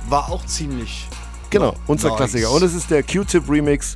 [0.07, 1.07] war auch ziemlich.
[1.49, 2.17] Genau, unser nice.
[2.17, 2.51] Klassiker.
[2.51, 3.95] Und es ist der Q-Tip Remix.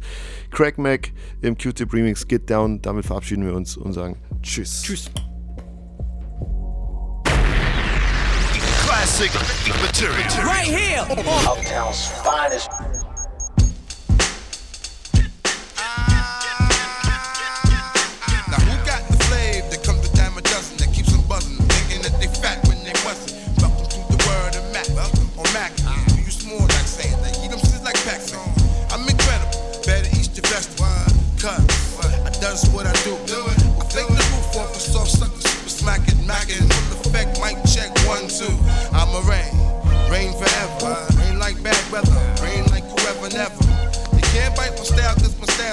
[0.51, 2.81] Craig Mack im Q-Tip Remix Get Down.
[2.81, 4.81] Damit verabschieden wir uns und sagen Tschüss.
[4.81, 5.11] Tschüss.
[8.85, 9.31] Classic
[9.81, 10.47] material.
[10.47, 11.01] Right here.
[11.45, 12.69] Uptown's finest.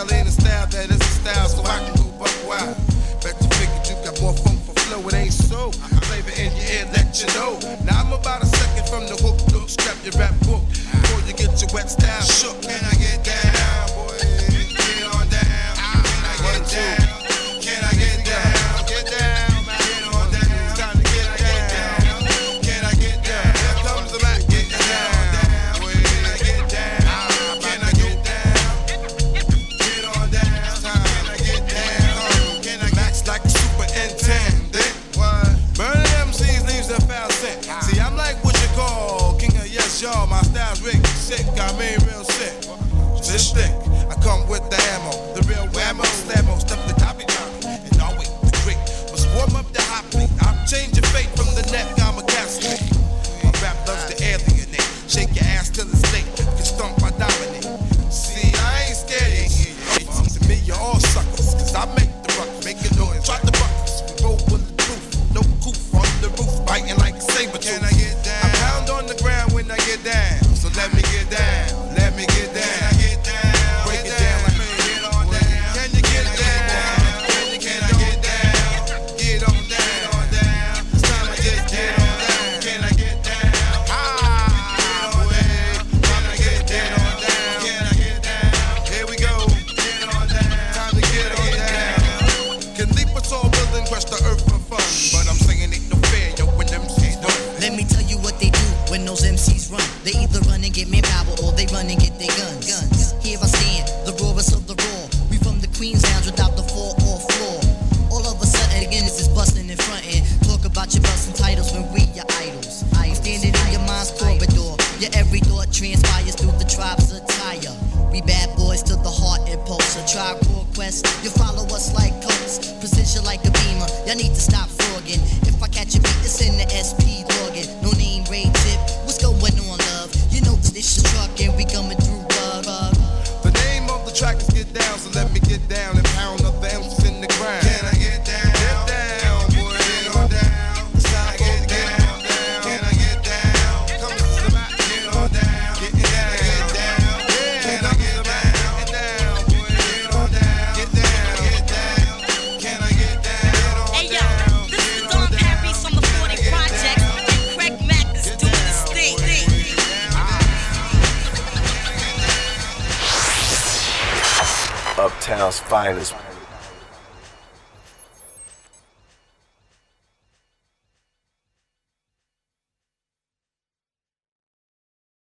[0.06, 2.76] Style ain't a style that is a style, so I can go buck wild.
[3.22, 5.70] Bet you figured you got more funk for flow, it ain't so.
[6.10, 7.58] Flavor in your ear, let you know.
[7.84, 10.62] Now I'm about a second from the hook, look, scrap your rap book.
[10.68, 12.60] Before you get your wet style shook.
[12.62, 12.91] Can I